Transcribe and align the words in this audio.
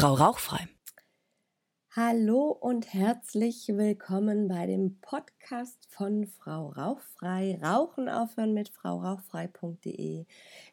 Frau 0.00 0.14
Rauchfrei. 0.14 0.68
Hallo 1.90 2.52
und 2.52 2.94
herzlich 2.94 3.66
willkommen 3.66 4.46
bei 4.46 4.64
dem 4.66 5.00
Podcast 5.00 5.88
von 5.90 6.24
Frau 6.24 6.68
Rauchfrei. 6.68 7.58
Rauchen 7.60 8.08
aufhören 8.08 8.54
mit 8.54 8.68
fraurauchfrei.de. 8.68 10.24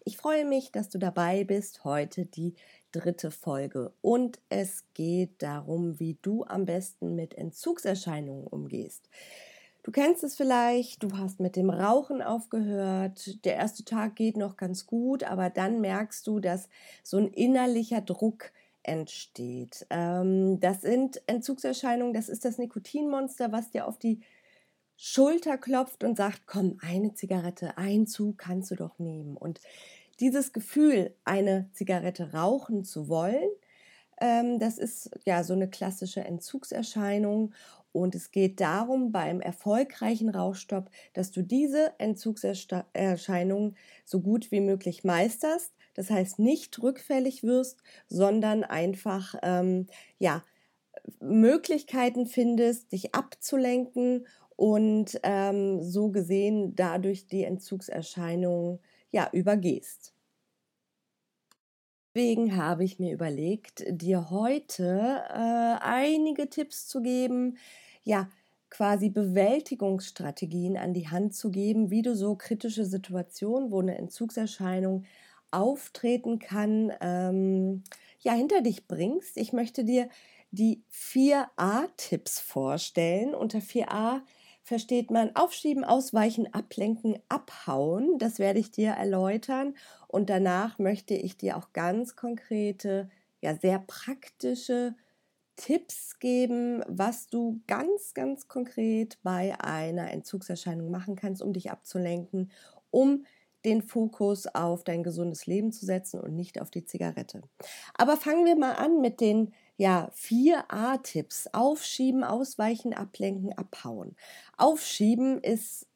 Ich 0.04 0.18
freue 0.18 0.46
mich, 0.46 0.72
dass 0.72 0.90
du 0.90 1.00
dabei 1.00 1.44
bist. 1.44 1.84
Heute 1.84 2.28
die 2.28 2.54
dritte 2.92 3.32
Folge 3.32 3.94
und 4.02 4.38
es 4.50 4.84
geht 4.94 5.42
darum, 5.42 6.00
wie 6.00 6.20
du 6.22 6.44
am 6.44 6.66
besten 6.66 7.16
mit 7.16 7.34
Entzugserscheinungen 7.34 8.46
umgehst. 8.46 9.10
Du 9.82 9.92
kennst 9.92 10.24
es 10.24 10.36
vielleicht, 10.36 11.02
du 11.02 11.18
hast 11.18 11.40
mit 11.40 11.56
dem 11.56 11.72
Rauchen 11.72 12.22
aufgehört, 12.22 13.44
der 13.44 13.56
erste 13.56 13.86
Tag 13.86 14.16
geht 14.16 14.38
noch 14.38 14.56
ganz 14.56 14.86
gut, 14.86 15.24
aber 15.24 15.50
dann 15.50 15.82
merkst 15.82 16.28
du, 16.28 16.40
dass 16.40 16.70
so 17.02 17.18
ein 17.18 17.28
innerlicher 17.28 18.02
Druck 18.02 18.52
entsteht. 18.88 19.86
Ähm, 19.90 20.60
das 20.60 20.82
sind 20.82 21.22
Entzugserscheinungen, 21.28 22.14
das 22.14 22.30
ist 22.30 22.46
das 22.46 22.58
Nikotinmonster, 22.58 23.52
was 23.52 23.72
dir 23.72 23.88
auf 23.88 23.98
die 23.98 24.22
Schulter 24.98 25.58
klopft 25.58 26.04
und 26.04 26.16
sagt, 26.16 26.44
komm, 26.46 26.78
eine 26.82 27.14
Zigarette, 27.14 27.78
ein 27.78 28.08
Zug 28.08 28.38
kannst 28.38 28.72
du 28.72 28.76
doch 28.76 28.98
nehmen. 28.98 29.36
Und 29.36 29.60
dieses 30.20 30.54
Gefühl, 30.54 31.14
eine 31.26 31.70
Zigarette 31.74 32.34
rauchen 32.34 32.86
zu 32.86 33.10
wollen, 33.10 33.50
ähm, 34.22 34.60
das 34.60 34.78
ist 34.78 35.10
ja 35.26 35.44
so 35.44 35.54
eine 35.54 35.70
klassische 35.70 36.22
Entzugserscheinung. 36.22 37.54
Und 37.92 38.14
es 38.16 38.32
geht 38.32 38.60
darum, 38.60 39.12
beim 39.12 39.40
erfolgreichen 39.42 40.30
Rauchstopp, 40.30 40.90
dass 41.14 41.32
du 41.32 41.44
diese 41.44 41.94
Entzugserscheinungen 41.98 43.78
so 44.04 44.22
gut 44.22 44.52
wie 44.52 44.60
möglich 44.60 45.04
meisterst 45.04 45.72
das 45.96 46.10
heißt, 46.12 46.40
nicht 46.40 46.82
rückfällig 46.82 47.44
wirst, 47.44 47.82
sondern 48.08 48.64
einfach 48.64 49.36
ähm, 49.42 49.88
ja, 50.20 50.44
Möglichkeiten 51.20 52.28
findest, 52.28 52.92
dich 52.92 53.16
abzulenken 53.16 54.28
und 54.56 55.20
ähm, 55.24 55.82
so 55.84 56.10
gesehen 56.10 56.76
dadurch 56.76 57.28
die 57.28 57.44
Entzugserscheinungen 57.44 58.80
ja, 59.12 59.30
übergehst. 59.32 60.14
Deswegen 62.14 62.56
habe 62.56 62.86
ich 62.86 62.98
mir 62.98 63.12
überlegt, 63.14 63.84
dir 63.90 64.30
heute 64.30 65.24
äh, 65.30 65.78
einige 65.84 66.50
Tipps 66.50 66.88
zu 66.88 67.02
geben, 67.02 67.58
ja, 68.04 68.30
quasi 68.70 69.10
Bewältigungsstrategien 69.10 70.78
an 70.78 70.94
die 70.94 71.10
Hand 71.10 71.36
zu 71.36 71.52
geben, 71.52 71.92
wie 71.92 72.02
du 72.02 72.16
so 72.16 72.36
kritische 72.36 72.86
Situationen, 72.86 73.72
wo 73.72 73.80
eine 73.82 73.98
Entzugserscheinung 73.98 75.06
auftreten 75.56 76.40
kann, 76.40 76.92
ähm, 77.02 77.84
ja, 78.20 78.34
hinter 78.34 78.62
dich 78.62 78.88
bringst. 78.88 79.38
Ich 79.38 79.54
möchte 79.54 79.84
dir 79.84 80.10
die 80.52 80.84
4a-Tipps 80.90 82.40
vorstellen. 82.40 83.34
Unter 83.36 83.62
4a 83.62 84.22
versteht 84.64 85.12
man 85.12 85.36
Aufschieben, 85.36 85.84
Ausweichen, 85.84 86.54
Ablenken, 86.54 87.20
Abhauen. 87.30 88.18
Das 88.18 88.40
werde 88.40 88.60
ich 88.60 88.72
dir 88.72 88.92
erläutern. 88.92 89.76
Und 90.08 90.30
danach 90.30 90.80
möchte 90.80 91.14
ich 91.14 91.38
dir 91.38 91.58
auch 91.58 91.72
ganz 91.74 92.16
konkrete, 92.16 93.10
ja, 93.42 93.56
sehr 93.56 93.80
praktische 93.80 94.96
Tipps 95.56 96.20
geben, 96.20 96.84
was 96.88 97.28
du 97.28 97.62
ganz, 97.68 98.14
ganz 98.14 98.48
konkret 98.48 99.20
bei 99.24 99.58
einer 99.60 100.12
Entzugserscheinung 100.12 100.92
machen 100.92 101.16
kannst, 101.16 101.42
um 101.42 101.54
dich 101.54 101.72
abzulenken, 101.72 102.52
um 102.92 103.26
den 103.66 103.82
Fokus 103.82 104.48
auf 104.48 104.84
dein 104.84 105.04
gesundes 105.04 105.46
Leben 105.46 105.72
zu 105.72 105.86
setzen 105.86 106.20
und 106.20 106.36
nicht 106.36 106.62
auf 106.62 106.70
die 106.70 106.86
Zigarette. 106.86 107.42
Aber 107.96 108.18
fangen 108.18 108.46
wir 108.46 108.56
mal 108.56 108.74
an 108.74 109.02
mit 109.02 109.20
den 109.20 109.54
ja, 109.78 110.10
vier 110.14 110.72
A-Tipps. 110.72 111.48
Aufschieben, 111.52 112.24
ausweichen, 112.24 112.94
ablenken, 112.94 113.52
abhauen. 113.58 114.16
Aufschieben 114.58 115.42
ist 115.42 115.88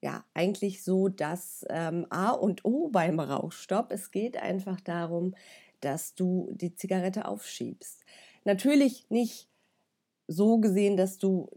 ja 0.00 0.24
eigentlich 0.34 0.84
so 0.84 1.08
das 1.08 1.64
ähm, 1.70 2.06
A 2.10 2.30
und 2.30 2.64
O 2.64 2.88
beim 2.88 3.18
Rauchstopp. 3.18 3.90
Es 3.90 4.10
geht 4.10 4.36
einfach 4.36 4.80
darum, 4.80 5.34
dass 5.80 6.14
du 6.14 6.50
die 6.52 6.74
Zigarette 6.74 7.26
aufschiebst. 7.26 8.04
Natürlich 8.44 9.06
nicht 9.10 9.48
so 10.28 10.58
gesehen, 10.58 10.96
dass 10.96 11.18
du 11.18 11.48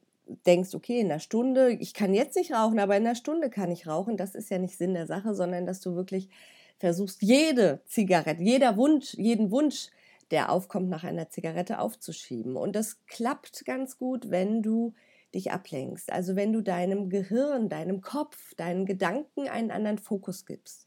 denkst, 0.45 0.73
okay, 0.73 0.99
in 0.99 1.11
einer 1.11 1.19
Stunde, 1.19 1.71
ich 1.71 1.93
kann 1.93 2.13
jetzt 2.13 2.35
nicht 2.35 2.53
rauchen, 2.53 2.79
aber 2.79 2.97
in 2.97 3.05
einer 3.05 3.15
Stunde 3.15 3.49
kann 3.49 3.71
ich 3.71 3.87
rauchen, 3.87 4.17
das 4.17 4.35
ist 4.35 4.49
ja 4.49 4.57
nicht 4.57 4.77
Sinn 4.77 4.93
der 4.93 5.07
Sache, 5.07 5.33
sondern 5.33 5.65
dass 5.65 5.79
du 5.81 5.95
wirklich 5.95 6.29
versuchst, 6.77 7.21
jede 7.21 7.81
Zigarette, 7.85 8.43
jeder 8.43 8.77
Wunsch, 8.77 9.13
jeden 9.15 9.51
Wunsch, 9.51 9.89
der 10.31 10.51
aufkommt, 10.51 10.89
nach 10.89 11.03
einer 11.03 11.29
Zigarette 11.29 11.79
aufzuschieben. 11.79 12.55
Und 12.57 12.75
das 12.75 13.05
klappt 13.05 13.65
ganz 13.65 13.97
gut, 13.97 14.29
wenn 14.29 14.61
du 14.61 14.93
dich 15.33 15.51
ablenkst. 15.51 16.11
Also 16.11 16.35
wenn 16.35 16.53
du 16.53 16.61
deinem 16.61 17.09
Gehirn, 17.09 17.69
deinem 17.69 18.01
Kopf, 18.01 18.53
deinen 18.55 18.85
Gedanken 18.85 19.47
einen 19.47 19.71
anderen 19.71 19.97
Fokus 19.97 20.45
gibst. 20.45 20.85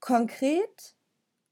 Konkret 0.00 0.94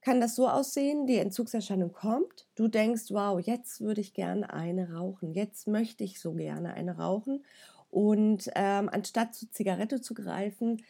kann 0.08 0.22
das 0.22 0.36
so 0.36 0.48
aussehen, 0.48 1.06
die 1.06 1.18
Entzugserscheinung 1.18 1.92
kommt, 1.92 2.46
du 2.54 2.66
denkst, 2.66 3.10
wow, 3.10 3.38
jetzt 3.38 3.82
würde 3.82 4.00
ich 4.00 4.14
gerne 4.14 4.50
eine 4.50 4.94
rauchen, 4.94 5.34
jetzt 5.34 5.68
möchte 5.68 6.02
ich 6.02 6.18
so 6.18 6.32
gerne 6.32 6.72
eine 6.72 6.96
rauchen 6.96 7.44
und 7.90 8.48
ähm, 8.54 8.88
anstatt 8.88 9.34
zur 9.34 9.50
Zigarette 9.50 10.00
zu 10.00 10.14
greifen, 10.14 10.82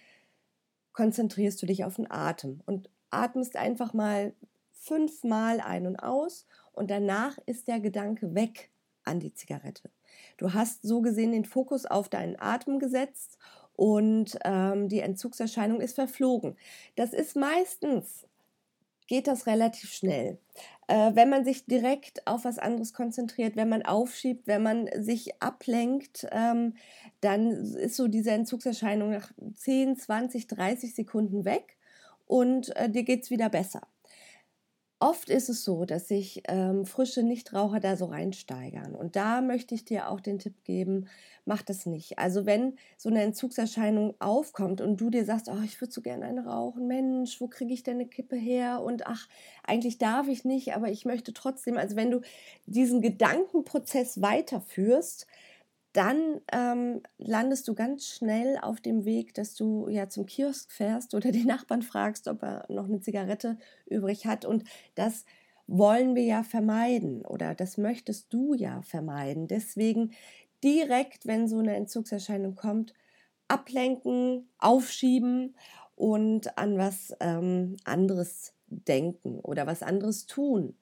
konzentrierst 0.93 1.61
du 1.61 1.67
dich 1.67 1.85
auf 1.85 1.97
den 1.97 2.09
Atem 2.09 2.61
und 2.65 2.91
atmest 3.11 3.57
einfach 3.57 3.93
mal 3.93 4.35
fünfmal 4.71 5.59
ein 5.59 5.89
und 5.89 5.97
aus 5.97 6.47
und 6.71 6.89
danach 6.89 7.39
ist 7.45 7.67
der 7.67 7.81
Gedanke 7.81 8.37
weg 8.37 8.71
an 9.03 9.19
die 9.19 9.35
Zigarette. 9.35 9.91
Du 10.37 10.55
hast 10.55 10.83
so 10.83 11.01
gesehen 11.01 11.33
den 11.33 11.45
Fokus 11.45 11.87
auf 11.87 12.09
deinen 12.09 12.39
Atem 12.39 12.79
gesetzt 12.79 13.37
und 13.73 14.39
ähm, 14.45 14.89
die 14.89 15.01
Entzugserscheinung 15.01 15.81
ist 15.81 15.97
verflogen. 15.97 16.57
Das 16.95 17.13
ist 17.13 17.35
meistens 17.35 18.28
geht 19.09 19.27
das 19.27 19.47
relativ 19.47 19.93
schnell. 19.93 20.39
Äh, 20.87 21.13
wenn 21.15 21.29
man 21.29 21.45
sich 21.45 21.67
direkt 21.67 22.27
auf 22.27 22.45
was 22.45 22.59
anderes 22.59 22.93
konzentriert, 22.93 23.57
wenn 23.57 23.69
man 23.69 23.83
aufschiebt, 23.83 24.47
wenn 24.47 24.63
man 24.63 24.89
sich 24.97 25.43
ablenkt, 25.43 26.27
ähm, 26.31 26.75
dann 27.21 27.51
ist 27.51 27.97
so 27.97 28.07
diese 28.07 28.31
Entzugserscheinung 28.31 29.11
nach 29.11 29.33
10, 29.55 29.97
20, 29.97 30.47
30 30.47 30.95
Sekunden 30.95 31.45
weg 31.45 31.77
und 32.27 32.75
äh, 32.77 32.89
dir 32.89 33.03
geht 33.03 33.25
es 33.25 33.31
wieder 33.31 33.49
besser. 33.49 33.83
Oft 35.01 35.31
ist 35.31 35.49
es 35.49 35.63
so, 35.63 35.85
dass 35.85 36.09
sich 36.09 36.43
ähm, 36.49 36.85
frische 36.85 37.23
Nichtraucher 37.23 37.79
da 37.79 37.97
so 37.97 38.07
reinsteigern. 38.07 38.97
Und 38.97 39.15
da 39.15 39.41
möchte 39.41 39.77
ich 39.77 39.85
dir 39.85 40.09
auch 40.09 40.21
den 40.21 40.41
Tipp 40.41 40.65
geben, 40.65 41.07
mach 41.45 41.63
das 41.63 41.87
nicht. 41.87 42.19
Also 42.19 42.47
wenn 42.47 42.75
so 42.97 43.09
eine 43.09 43.23
Entzugserscheinung 43.23 44.17
aufkommt 44.19 44.81
und 44.81 45.01
du 45.01 45.09
dir 45.09 45.25
sagst, 45.25 45.49
oh, 45.49 45.63
ich 45.65 45.81
würde 45.81 45.93
so 45.93 46.03
gerne 46.03 46.25
eine 46.25 46.47
rauchen, 46.47 46.89
Mensch, 46.89 47.41
wo 47.41 47.47
kriege 47.47 47.73
ich 47.73 47.85
denn 47.85 47.95
eine 47.95 48.09
Kippe 48.09 48.35
her? 48.35 48.83
Und 48.83 49.07
ach, 49.07 49.29
eigentlich 49.63 49.99
darf 49.99 50.27
ich 50.27 50.45
nicht, 50.45 50.75
aber 50.75 50.91
ich 50.91 51.05
möchte 51.05 51.33
trotzdem. 51.33 51.77
Also 51.77 51.95
wenn 51.95 52.11
du 52.11 52.21
diesen 52.67 53.01
Gedankenprozess 53.01 54.21
weiterführst, 54.21 55.29
dann 55.93 56.41
ähm, 56.53 57.03
landest 57.19 57.67
du 57.69 57.75
ganz 57.75 58.07
schnell 58.07 58.59
auf 58.61 58.81
dem 58.81 59.05
Weg, 59.05 59.35
dass 59.35 59.55
du 59.55 59.89
ja 59.89 60.09
zum 60.09 60.27
Kiosk 60.27 60.71
fährst 60.71 61.15
oder 61.15 61.33
den 61.33 61.47
Nachbarn 61.47 61.83
fragst, 61.83 62.29
ob 62.29 62.43
er 62.43 62.67
noch 62.69 62.87
eine 62.87 63.01
Zigarette 63.01 63.59
übrig 63.87 64.27
hat. 64.27 64.45
Und 64.45 64.65
das 64.95 65.25
wollen 65.67 66.15
wir 66.15 66.25
ja 66.25 66.43
vermeiden 66.43 67.25
oder 67.27 67.55
das 67.55 67.77
möchtest 67.79 68.33
du 68.33 68.55
ja 68.55 68.83
vermeiden. 68.83 69.49
Deswegen 69.49 70.13
direkt, 70.65 71.27
wenn 71.27 71.49
so 71.49 71.59
eine 71.59 71.77
Entzugserscheinung 71.77 72.55
kommt, 72.55 72.95
ablenken, 73.49 74.49
aufschieben 74.59 75.57
und 75.95 76.57
an 76.59 76.79
was 76.79 77.15
ähm, 77.21 77.77
anderes 77.85 78.55
denken 78.67 79.41
oder 79.41 79.67
was 79.67 79.83
anderes 79.83 80.27
tun. 80.27 80.77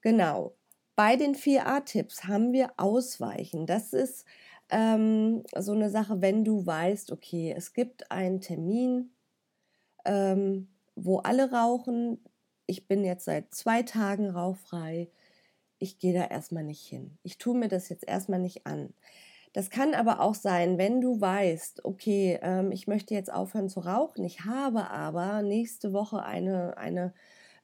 Genau. 0.00 0.54
Bei 0.98 1.14
den 1.14 1.36
4a-Tipps 1.36 2.24
haben 2.24 2.52
wir 2.52 2.72
Ausweichen. 2.76 3.66
Das 3.66 3.92
ist 3.92 4.24
ähm, 4.68 5.44
so 5.56 5.70
eine 5.70 5.90
Sache, 5.90 6.20
wenn 6.22 6.44
du 6.44 6.66
weißt, 6.66 7.12
okay, 7.12 7.54
es 7.56 7.72
gibt 7.72 8.10
einen 8.10 8.40
Termin, 8.40 9.12
ähm, 10.04 10.66
wo 10.96 11.18
alle 11.18 11.52
rauchen. 11.52 12.18
Ich 12.66 12.88
bin 12.88 13.04
jetzt 13.04 13.26
seit 13.26 13.54
zwei 13.54 13.84
Tagen 13.84 14.28
rauchfrei. 14.28 15.08
Ich 15.78 16.00
gehe 16.00 16.14
da 16.14 16.24
erstmal 16.24 16.64
nicht 16.64 16.84
hin. 16.84 17.16
Ich 17.22 17.38
tue 17.38 17.56
mir 17.56 17.68
das 17.68 17.88
jetzt 17.90 18.08
erstmal 18.08 18.40
nicht 18.40 18.66
an. 18.66 18.92
Das 19.52 19.70
kann 19.70 19.94
aber 19.94 20.18
auch 20.18 20.34
sein, 20.34 20.78
wenn 20.78 21.00
du 21.00 21.20
weißt, 21.20 21.84
okay, 21.84 22.40
ähm, 22.42 22.72
ich 22.72 22.88
möchte 22.88 23.14
jetzt 23.14 23.32
aufhören 23.32 23.68
zu 23.68 23.78
rauchen, 23.78 24.24
ich 24.24 24.46
habe 24.46 24.90
aber 24.90 25.42
nächste 25.42 25.92
Woche 25.92 26.24
eine, 26.24 26.76
eine 26.76 27.14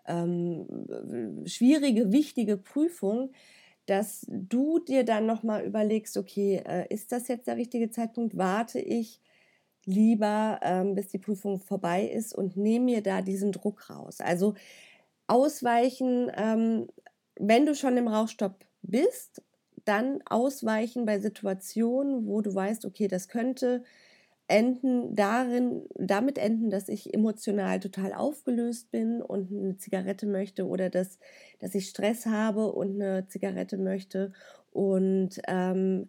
ähm, 0.07 1.43
schwierige, 1.47 2.13
wichtige 2.13 2.57
Prüfung, 2.57 3.33
dass 3.87 4.27
du 4.29 4.79
dir 4.81 5.05
dann 5.05 5.27
nochmal 5.27 5.65
überlegst, 5.65 6.17
okay, 6.17 6.63
äh, 6.67 6.87
ist 6.93 7.13
das 7.13 7.29
jetzt 7.29 7.47
der 7.47 7.57
richtige 7.57 7.91
Zeitpunkt? 7.91 8.37
Warte 8.37 8.81
ich 8.81 9.21
lieber, 9.87 10.61
ähm, 10.63 10.95
bis 10.95 11.09
die 11.09 11.19
Prüfung 11.19 11.61
vorbei 11.61 12.05
ist 12.07 12.35
und 12.35 12.57
nehme 12.57 12.87
mir 12.87 13.03
da 13.03 13.23
diesen 13.23 13.53
Druck 13.53 13.91
raus. 13.91 14.21
Also 14.21 14.55
ausweichen 15.27 16.31
ähm, 16.37 16.89
wenn 17.39 17.67
du 17.67 17.75
schon 17.75 17.97
im 17.97 18.09
Rauchstopp 18.09 18.65
bist, 18.83 19.43
dann 19.85 20.23
ausweichen 20.27 21.05
bei 21.05 21.19
Situationen, 21.19 22.27
wo 22.27 22.41
du 22.41 22.55
weißt, 22.55 22.85
okay, 22.85 23.09
das 23.09 23.29
könnte 23.29 23.85
enden 24.47 25.15
darin, 25.15 25.87
damit 25.95 26.39
enden, 26.39 26.71
dass 26.71 26.89
ich 26.89 27.15
emotional 27.15 27.81
total 27.81 28.13
aufgelöst 28.13 28.91
bin 28.91 29.23
und 29.23 29.51
eine 29.51 29.77
Zigarette 29.79 30.27
möchte 30.27 30.67
oder 30.67 30.91
dass, 30.91 31.19
dass 31.61 31.75
ich 31.75 31.89
Stress 31.89 32.27
habe 32.27 32.73
und 32.73 33.01
eine 33.01 33.27
Zigarette 33.27 33.79
möchte. 33.79 34.33
Und 34.71 35.41
ähm, 35.49 36.09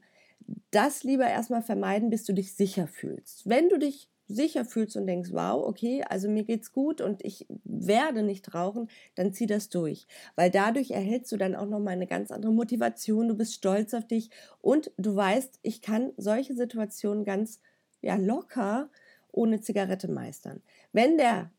das 0.72 1.04
lieber 1.04 1.28
erstmal 1.28 1.62
vermeiden, 1.62 2.10
bis 2.10 2.26
du 2.26 2.34
dich 2.34 2.56
sicher 2.56 2.88
fühlst. 2.88 3.48
Wenn 3.48 3.70
du 3.70 3.78
dich 3.78 4.10
sicher 4.28 4.66
fühlst 4.66 4.98
und 4.98 5.08
denkst, 5.08 5.30
wow, 5.32 5.64
okay, 5.66 6.04
also 6.08 6.28
mir 6.30 6.44
geht's 6.44 6.72
gut 6.72 7.00
und 7.00 7.24
ich 7.24 7.46
werde 7.64 8.24
nicht 8.24 8.54
rauchen, 8.54 8.90
dann 9.14 9.34
zieh 9.34 9.46
das 9.46 9.70
durch, 9.70 10.08
weil 10.36 10.50
dadurch 10.50 10.92
erhältst 10.92 11.32
du 11.32 11.38
dann 11.38 11.56
auch 11.56 11.68
noch 11.68 11.80
mal 11.80 11.92
eine 11.92 12.08
ganz 12.08 12.32
andere 12.32 12.52
Motivation, 12.52 13.28
du 13.28 13.36
bist 13.36 13.54
stolz 13.54 13.94
auf 13.94 14.08
dich 14.08 14.32
und 14.62 14.92
du 14.98 15.16
weißt, 15.16 15.60
ich 15.62 15.82
kann 15.82 16.12
solche 16.18 16.56
Situationen 16.56 17.24
ganz 17.24 17.62
ja 18.06 18.16
locker 18.16 18.90
ohne 19.32 19.60
Zigarette 19.62 20.08
meistern. 20.08 20.62
Wenn 20.94 21.18
der 21.18 21.52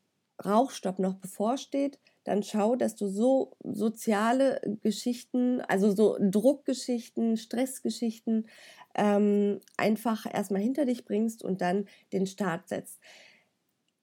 Rauchstopp 0.43 0.99
noch 0.99 1.15
bevorsteht, 1.15 1.99
dann 2.23 2.43
schau, 2.43 2.75
dass 2.75 2.95
du 2.95 3.07
so 3.07 3.55
soziale 3.63 4.59
Geschichten, 4.81 5.61
also 5.61 5.95
so 5.95 6.17
Druckgeschichten, 6.19 7.37
Stressgeschichten 7.37 8.47
ähm, 8.95 9.59
einfach 9.77 10.25
erstmal 10.31 10.61
hinter 10.61 10.85
dich 10.85 11.05
bringst 11.05 11.43
und 11.43 11.61
dann 11.61 11.87
den 12.11 12.27
Start 12.27 12.67
setzt. 12.67 12.99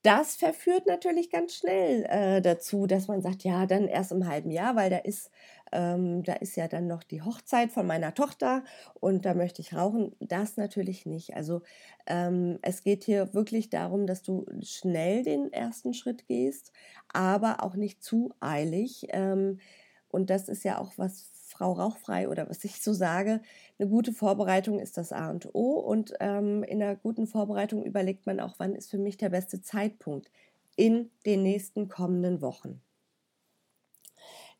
Das 0.01 0.35
verführt 0.35 0.85
natürlich 0.85 1.31
ganz 1.31 1.55
schnell 1.55 2.05
äh, 2.09 2.41
dazu, 2.41 2.85
dass 2.85 3.07
man 3.07 3.23
sagt, 3.23 3.43
ja, 3.43 3.65
dann 3.65 3.87
erst 3.87 4.11
im 4.11 4.27
halben 4.27 4.51
Jahr, 4.51 4.75
weil 4.75 4.91
da 4.91 4.97
ist, 4.97 5.31
ähm, 5.75 6.23
da 6.23 6.33
ist 6.33 6.55
ja 6.55 6.67
dann 6.67 6.87
noch 6.87 7.03
die 7.03 7.21
Hochzeit 7.21 7.71
von 7.71 7.85
meiner 7.85 8.13
Tochter 8.13 8.63
und 8.93 9.25
da 9.25 9.33
möchte 9.33 9.61
ich 9.61 9.75
rauchen. 9.75 10.15
Das 10.19 10.55
natürlich 10.55 11.05
nicht. 11.05 11.35
Also 11.35 11.61
ähm, 12.07 12.59
es 12.61 12.81
geht 12.81 13.03
hier 13.03 13.33
wirklich 13.33 13.69
darum, 13.69 14.07
dass 14.07 14.23
du 14.23 14.45
schnell 14.61 15.23
den 15.23 15.51
ersten 15.51 15.93
Schritt 15.93 16.27
gehst, 16.27 16.71
aber 17.11 17.61
auch 17.63 17.75
nicht 17.75 18.01
zu 18.01 18.33
eilig. 18.39 19.07
Ähm, 19.09 19.59
und 20.07 20.29
das 20.29 20.47
ist 20.47 20.63
ja 20.63 20.79
auch 20.79 20.93
was 20.95 21.29
Frau 21.47 21.73
Rauchfrei 21.73 22.29
oder 22.29 22.49
was 22.49 22.63
ich 22.63 22.81
so 22.81 22.93
sage, 22.93 23.41
eine 23.77 23.89
gute 23.89 24.13
Vorbereitung 24.13 24.79
ist 24.79 24.97
das 24.97 25.11
A 25.11 25.29
und 25.29 25.53
O. 25.53 25.73
Und 25.73 26.13
ähm, 26.21 26.63
in 26.63 26.81
einer 26.81 26.95
guten 26.95 27.27
Vorbereitung 27.27 27.83
überlegt 27.83 28.25
man 28.25 28.39
auch, 28.39 28.55
wann 28.57 28.75
ist 28.75 28.89
für 28.89 28.97
mich 28.97 29.17
der 29.17 29.29
beste 29.29 29.61
Zeitpunkt 29.61 30.31
in 30.77 31.11
den 31.25 31.43
nächsten 31.43 31.89
kommenden 31.89 32.41
Wochen. 32.41 32.81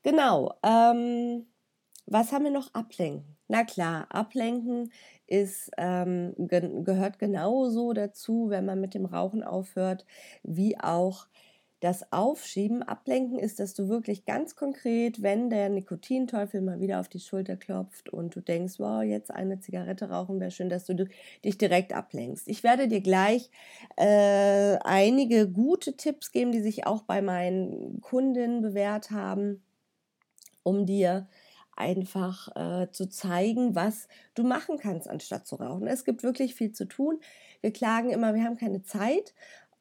Genau. 0.06 0.54
Ähm, 0.62 1.46
was 2.06 2.30
haben 2.32 2.44
wir 2.44 2.52
noch? 2.52 2.72
Ablenken. 2.74 3.36
Na 3.48 3.64
klar, 3.64 4.06
ablenken 4.10 4.92
ist, 5.26 5.70
ähm, 5.78 6.32
ge 6.38 6.82
gehört 6.84 7.18
genauso 7.18 7.92
dazu, 7.92 8.48
wenn 8.48 8.64
man 8.66 8.80
mit 8.80 8.94
dem 8.94 9.04
Rauchen 9.06 9.42
aufhört, 9.42 10.06
wie 10.44 10.78
auch 10.78 11.26
das 11.80 12.12
Aufschieben, 12.12 12.82
Ablenken 12.84 13.38
ist, 13.38 13.58
dass 13.60 13.74
du 13.74 13.88
wirklich 13.88 14.24
ganz 14.24 14.54
konkret, 14.56 15.22
wenn 15.22 15.50
der 15.50 15.68
Nikotinteufel 15.70 16.60
mal 16.62 16.80
wieder 16.80 17.00
auf 17.00 17.08
die 17.08 17.20
Schulter 17.20 17.56
klopft 17.56 18.08
und 18.08 18.34
du 18.36 18.40
denkst, 18.40 18.74
wow, 18.78 19.02
jetzt 19.02 19.30
eine 19.32 19.58
Zigarette 19.60 20.08
rauchen 20.08 20.40
wäre 20.40 20.50
schön, 20.52 20.70
dass 20.70 20.84
du 20.86 20.94
dich 21.44 21.58
direkt 21.58 21.92
ablenkst. 21.92 22.48
Ich 22.48 22.62
werde 22.62 22.88
dir 22.88 23.00
gleich 23.02 23.50
äh, 23.96 24.76
einige 24.84 25.48
gute 25.50 25.96
Tipps 25.96 26.32
geben, 26.32 26.52
die 26.52 26.60
sich 26.60 26.86
auch 26.86 27.02
bei 27.02 27.20
meinen 27.22 28.00
Kundinnen 28.00 28.62
bewährt 28.62 29.10
haben, 29.10 29.62
um 30.66 30.84
dir 30.84 31.28
einfach 31.76 32.48
äh, 32.56 32.90
zu 32.90 33.08
zeigen, 33.08 33.74
was 33.76 34.08
du 34.34 34.42
machen 34.42 34.78
kannst, 34.78 35.08
anstatt 35.08 35.46
zu 35.46 35.56
rauchen. 35.56 35.86
Es 35.86 36.04
gibt 36.04 36.24
wirklich 36.24 36.54
viel 36.54 36.72
zu 36.72 36.86
tun. 36.86 37.20
Wir 37.60 37.72
klagen 37.72 38.10
immer, 38.10 38.34
wir 38.34 38.42
haben 38.42 38.56
keine 38.56 38.82
Zeit. 38.82 39.32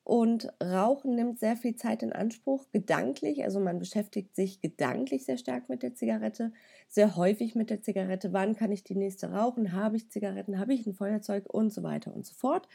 Und 0.03 0.53
Rauchen 0.61 1.15
nimmt 1.15 1.39
sehr 1.39 1.55
viel 1.55 1.75
Zeit 1.75 2.03
in 2.03 2.13
Anspruch, 2.13 2.67
gedanklich. 2.71 3.43
Also 3.43 3.59
man 3.59 3.79
beschäftigt 3.79 4.35
sich 4.35 4.61
gedanklich 4.61 5.25
sehr 5.25 5.39
stark 5.39 5.67
mit 5.67 5.81
der 5.81 5.95
Zigarette, 5.95 6.53
sehr 6.87 7.15
häufig 7.15 7.55
mit 7.55 7.71
der 7.71 7.81
Zigarette. 7.81 8.31
Wann 8.31 8.55
kann 8.55 8.71
ich 8.71 8.83
die 8.83 8.93
nächste 8.93 9.31
rauchen? 9.31 9.71
Habe 9.71 9.97
ich 9.97 10.11
Zigaretten? 10.11 10.59
Habe 10.59 10.75
ich 10.75 10.85
ein 10.85 10.93
Feuerzeug? 10.93 11.51
Und 11.51 11.73
so 11.73 11.81
weiter 11.81 12.13
und 12.13 12.23
so 12.23 12.35
fort. 12.35 12.67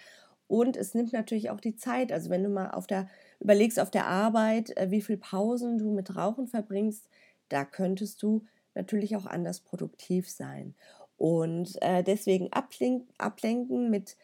Und 0.48 0.76
es 0.76 0.94
nimmt 0.94 1.12
natürlich 1.12 1.50
auch 1.50 1.60
die 1.60 1.76
Zeit. 1.76 2.10
Also 2.10 2.28
wenn 2.30 2.42
du 2.42 2.48
mal 2.48 2.72
auf 2.72 2.88
der, 2.88 3.08
überlegst 3.38 3.78
auf 3.78 3.92
der 3.92 4.08
Arbeit, 4.08 4.76
äh, 4.76 4.90
wie 4.90 5.02
viel 5.02 5.16
Pausen 5.16 5.78
du 5.78 5.92
mit 5.92 6.16
Rauchen 6.16 6.48
verbringst, 6.48 7.08
da 7.50 7.64
könntest 7.64 8.22
du 8.22 8.44
natürlich 8.74 9.16
auch 9.16 9.26
anders 9.26 9.60
produktiv 9.60 10.30
sein. 10.30 10.74
Und 11.16 11.76
äh, 11.82 12.02
deswegen 12.02 12.50
ablenken, 12.52 13.12
ablenken 13.18 13.90
mit 13.90 14.16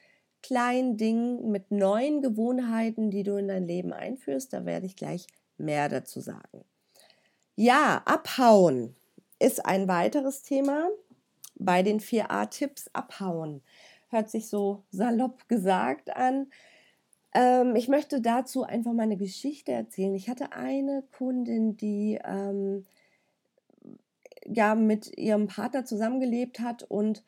kleinen 0.42 0.96
Dingen, 0.96 1.50
mit 1.50 1.70
neuen 1.70 2.22
Gewohnheiten, 2.22 3.10
die 3.10 3.22
du 3.22 3.36
in 3.36 3.48
dein 3.48 3.66
Leben 3.66 3.92
einführst. 3.92 4.52
Da 4.52 4.64
werde 4.64 4.86
ich 4.86 4.96
gleich 4.96 5.26
mehr 5.58 5.88
dazu 5.88 6.20
sagen. 6.20 6.64
Ja, 7.54 8.02
abhauen 8.04 8.94
ist 9.38 9.66
ein 9.66 9.88
weiteres 9.88 10.42
Thema. 10.42 10.88
Bei 11.58 11.82
den 11.82 12.00
4a-Tipps 12.00 12.90
abhauen. 12.92 13.62
Hört 14.08 14.30
sich 14.30 14.48
so 14.48 14.84
salopp 14.90 15.48
gesagt 15.48 16.14
an. 16.14 16.48
Ähm, 17.34 17.76
ich 17.76 17.88
möchte 17.88 18.20
dazu 18.20 18.62
einfach 18.62 18.92
mal 18.92 19.02
eine 19.02 19.16
Geschichte 19.16 19.72
erzählen. 19.72 20.14
Ich 20.14 20.28
hatte 20.28 20.52
eine 20.52 21.02
Kundin, 21.16 21.76
die 21.76 22.18
ähm, 22.24 22.86
ja 24.48 24.74
mit 24.74 25.16
ihrem 25.18 25.46
Partner 25.46 25.84
zusammengelebt 25.84 26.60
hat 26.60 26.82
und 26.82 27.24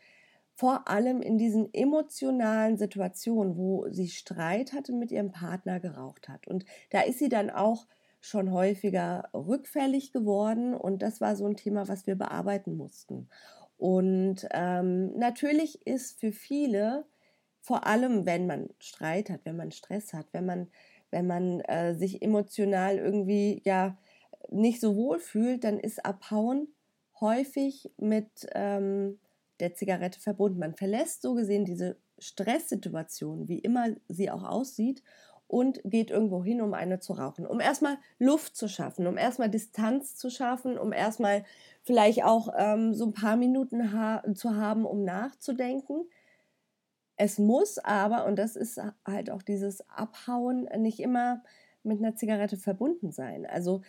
vor 0.55 0.88
allem 0.88 1.23
in 1.23 1.38
diesen 1.38 1.73
emotionalen 1.73 2.76
Situationen, 2.76 3.56
wo 3.56 3.88
sie 3.91 4.09
Streit 4.09 4.73
hatte 4.73 4.93
mit 4.93 5.12
ihrem 5.12 5.31
Partner 5.31 5.79
geraucht 5.79 6.29
hat. 6.29 6.49
Und 6.49 6.65
da 6.91 7.03
ist 7.03 7.20
sie 7.20 7.29
dann 7.29 7.49
auch 7.49 7.87
schon 8.20 8.50
häufiger 8.50 9.29
rückfällig 9.32 10.12
geworden 10.12 10.75
und 10.75 11.03
das 11.03 11.20
war 11.20 11.37
so 11.37 11.47
ein 11.47 11.56
Thema, 11.56 11.87
was 11.87 12.09
wir 12.09 12.17
bearbeiten 12.17 12.76
mussten. 12.76 13.29
Und 13.76 14.49
ähm, 14.50 15.17
natürlich 15.17 15.87
ist 15.87 16.19
für 16.19 16.32
viele, 16.32 17.06
vor 17.61 17.87
allem 17.87 18.26
wenn 18.26 18.49
man 18.49 18.70
Streit 18.81 19.31
hat, 19.31 19.43
wenn 19.44 19.56
man 19.56 19.70
Stress 19.70 20.12
hat, 20.12 20.26
wenn 20.32 20.47
man, 20.47 20.69
wenn 21.12 21.29
man 21.29 21.61
äh, 21.61 21.94
sich 21.94 22.20
emotional 22.20 22.99
irgendwie 22.99 23.62
ja 23.65 23.97
nicht 24.50 24.81
so 24.81 24.97
wohl 24.97 25.20
fühlt, 25.20 25.62
dann 25.62 25.79
ist 25.79 26.05
Abhauen 26.05 26.67
häufig 27.20 27.91
mit 27.97 28.47
ähm, 28.55 29.19
der 29.60 29.75
Zigarette 29.75 30.20
verbunden. 30.20 30.58
Man 30.58 30.75
verlässt 30.75 31.22
so 31.22 31.34
gesehen 31.34 31.65
diese 31.65 31.96
Stresssituation, 32.19 33.48
wie 33.48 33.58
immer 33.58 33.89
sie 34.08 34.31
auch 34.31 34.44
aussieht, 34.44 35.03
und 35.48 35.81
geht 35.82 36.10
irgendwo 36.10 36.44
hin, 36.44 36.60
um 36.60 36.75
eine 36.75 37.01
zu 37.01 37.15
rauchen. 37.15 37.46
Um 37.46 37.58
erstmal 37.58 37.96
Luft 38.19 38.55
zu 38.55 38.69
schaffen, 38.69 39.06
um 39.06 39.17
erstmal 39.17 39.48
Distanz 39.48 40.15
zu 40.15 40.29
schaffen, 40.29 40.79
um 40.79 40.93
erstmal 40.93 41.43
vielleicht 41.82 42.22
auch 42.22 42.51
ähm, 42.56 42.93
so 42.93 43.06
ein 43.06 43.15
paar 43.15 43.37
Minuten 43.37 43.93
ha 43.93 44.22
zu 44.34 44.56
haben, 44.56 44.84
um 44.84 45.05
nachzudenken. 45.05 46.05
Es 47.17 47.39
muss 47.39 47.79
aber, 47.79 48.27
und 48.27 48.37
das 48.37 48.56
ist 48.56 48.79
halt 49.06 49.31
auch 49.31 49.43
dieses 49.43 49.89
Abhauen, 49.89 50.69
nicht 50.77 51.01
immer 51.01 51.43
mit 51.82 51.98
einer 51.98 52.15
Zigarette 52.15 52.58
verbunden 52.58 53.10
sein. 53.10 53.46
Also 53.46 53.81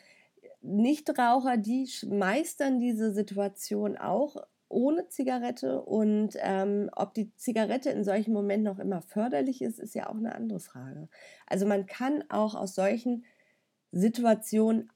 Nichtraucher, 0.62 1.58
die 1.58 1.90
meistern 2.08 2.80
diese 2.80 3.14
Situation 3.14 3.98
auch 3.98 4.36
ohne 4.70 5.08
Zigarette 5.08 5.82
und 5.82 6.38
ähm, 6.40 6.90
ob 6.96 7.14
die 7.16 7.34
Zigarette 7.36 7.90
in 7.90 8.04
solchen 8.04 8.34
Momenten 8.34 8.66
noch 8.66 8.80
immer 8.80 9.02
förderlich 9.02 9.62
ist, 9.62 9.80
ist 9.80 9.96
ja 9.96 10.10
auch 10.10 10.16
eine 10.16 10.36
andere 10.36 10.60
Frage. 10.60 11.10
Also 11.48 11.66
man 11.66 11.88
kann 11.88 12.24
auch 12.30 12.54
aus 12.54 12.76
solchen 12.76 13.26
Situationen 13.92 14.92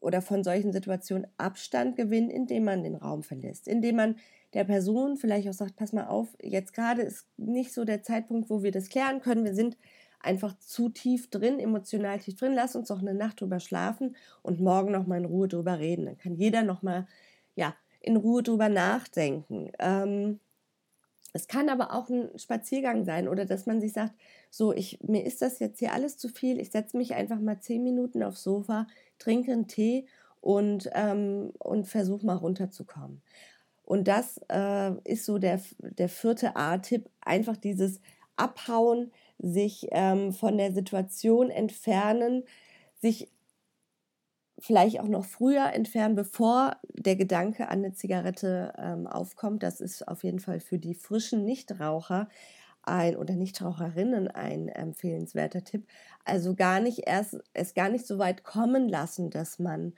oder 0.00 0.20
von 0.20 0.44
solchen 0.44 0.72
Situationen 0.72 1.26
Abstand 1.38 1.96
gewinnen, 1.96 2.28
indem 2.28 2.64
man 2.64 2.84
den 2.84 2.94
Raum 2.94 3.22
verlässt, 3.22 3.66
indem 3.66 3.96
man 3.96 4.16
der 4.52 4.64
Person 4.64 5.16
vielleicht 5.16 5.48
auch 5.48 5.54
sagt, 5.54 5.76
pass 5.76 5.92
mal 5.92 6.06
auf, 6.06 6.28
jetzt 6.40 6.74
gerade 6.74 7.02
ist 7.02 7.26
nicht 7.38 7.72
so 7.72 7.84
der 7.84 8.02
Zeitpunkt, 8.02 8.50
wo 8.50 8.62
wir 8.62 8.70
das 8.70 8.88
klären 8.90 9.20
können. 9.20 9.44
Wir 9.44 9.54
sind 9.54 9.78
einfach 10.26 10.58
zu 10.58 10.88
tief 10.88 11.30
drin, 11.30 11.58
emotional 11.58 12.18
tief 12.18 12.36
drin. 12.36 12.52
Lass 12.54 12.76
uns 12.76 12.88
doch 12.88 13.00
eine 13.00 13.14
Nacht 13.14 13.40
drüber 13.40 13.60
schlafen 13.60 14.16
und 14.42 14.60
morgen 14.60 14.92
noch 14.92 15.06
mal 15.06 15.18
in 15.18 15.24
Ruhe 15.24 15.48
drüber 15.48 15.78
reden. 15.78 16.06
Dann 16.06 16.18
kann 16.18 16.34
jeder 16.34 16.62
noch 16.62 16.82
mal 16.82 17.06
ja, 17.54 17.74
in 18.00 18.16
Ruhe 18.16 18.42
drüber 18.42 18.68
nachdenken. 18.68 19.70
Ähm, 19.78 20.40
es 21.32 21.48
kann 21.48 21.68
aber 21.68 21.92
auch 21.92 22.08
ein 22.08 22.30
Spaziergang 22.38 23.04
sein 23.04 23.28
oder 23.28 23.44
dass 23.44 23.66
man 23.66 23.80
sich 23.80 23.92
sagt, 23.92 24.14
so, 24.50 24.72
ich, 24.72 24.98
mir 25.02 25.24
ist 25.24 25.42
das 25.42 25.58
jetzt 25.58 25.78
hier 25.78 25.92
alles 25.92 26.16
zu 26.16 26.28
viel, 26.28 26.58
ich 26.58 26.70
setze 26.70 26.96
mich 26.96 27.14
einfach 27.14 27.38
mal 27.38 27.60
zehn 27.60 27.82
Minuten 27.82 28.22
aufs 28.22 28.42
Sofa, 28.42 28.86
trinke 29.18 29.52
einen 29.52 29.68
Tee 29.68 30.06
und, 30.40 30.88
ähm, 30.94 31.52
und 31.58 31.86
versuche 31.88 32.24
mal 32.24 32.36
runterzukommen. 32.36 33.20
Und 33.84 34.08
das 34.08 34.40
äh, 34.48 34.92
ist 35.04 35.26
so 35.26 35.38
der, 35.38 35.60
der 35.78 36.08
vierte 36.08 36.56
A-Tipp, 36.56 37.08
einfach 37.20 37.56
dieses 37.56 38.00
Abhauen, 38.36 39.12
sich 39.38 39.88
ähm, 39.92 40.32
von 40.32 40.58
der 40.58 40.72
Situation 40.72 41.50
entfernen, 41.50 42.44
sich 43.00 43.30
vielleicht 44.58 45.00
auch 45.00 45.08
noch 45.08 45.24
früher 45.24 45.72
entfernen, 45.72 46.14
bevor 46.14 46.76
der 46.92 47.16
Gedanke 47.16 47.68
an 47.68 47.84
eine 47.84 47.92
Zigarette 47.92 48.72
ähm, 48.78 49.06
aufkommt. 49.06 49.62
Das 49.62 49.80
ist 49.80 50.08
auf 50.08 50.24
jeden 50.24 50.40
Fall 50.40 50.60
für 50.60 50.78
die 50.78 50.94
frischen 50.94 51.44
Nichtraucher 51.44 52.28
ein 52.82 53.16
oder 53.16 53.34
Nichtraucherinnen 53.34 54.28
ein 54.28 54.68
empfehlenswerter 54.68 55.64
Tipp. 55.64 55.86
Also 56.24 56.54
gar 56.54 56.80
nicht 56.80 57.00
erst, 57.06 57.38
es 57.52 57.74
gar 57.74 57.90
nicht 57.90 58.06
so 58.06 58.18
weit 58.18 58.44
kommen 58.44 58.88
lassen, 58.88 59.30
dass 59.30 59.58
man 59.58 59.92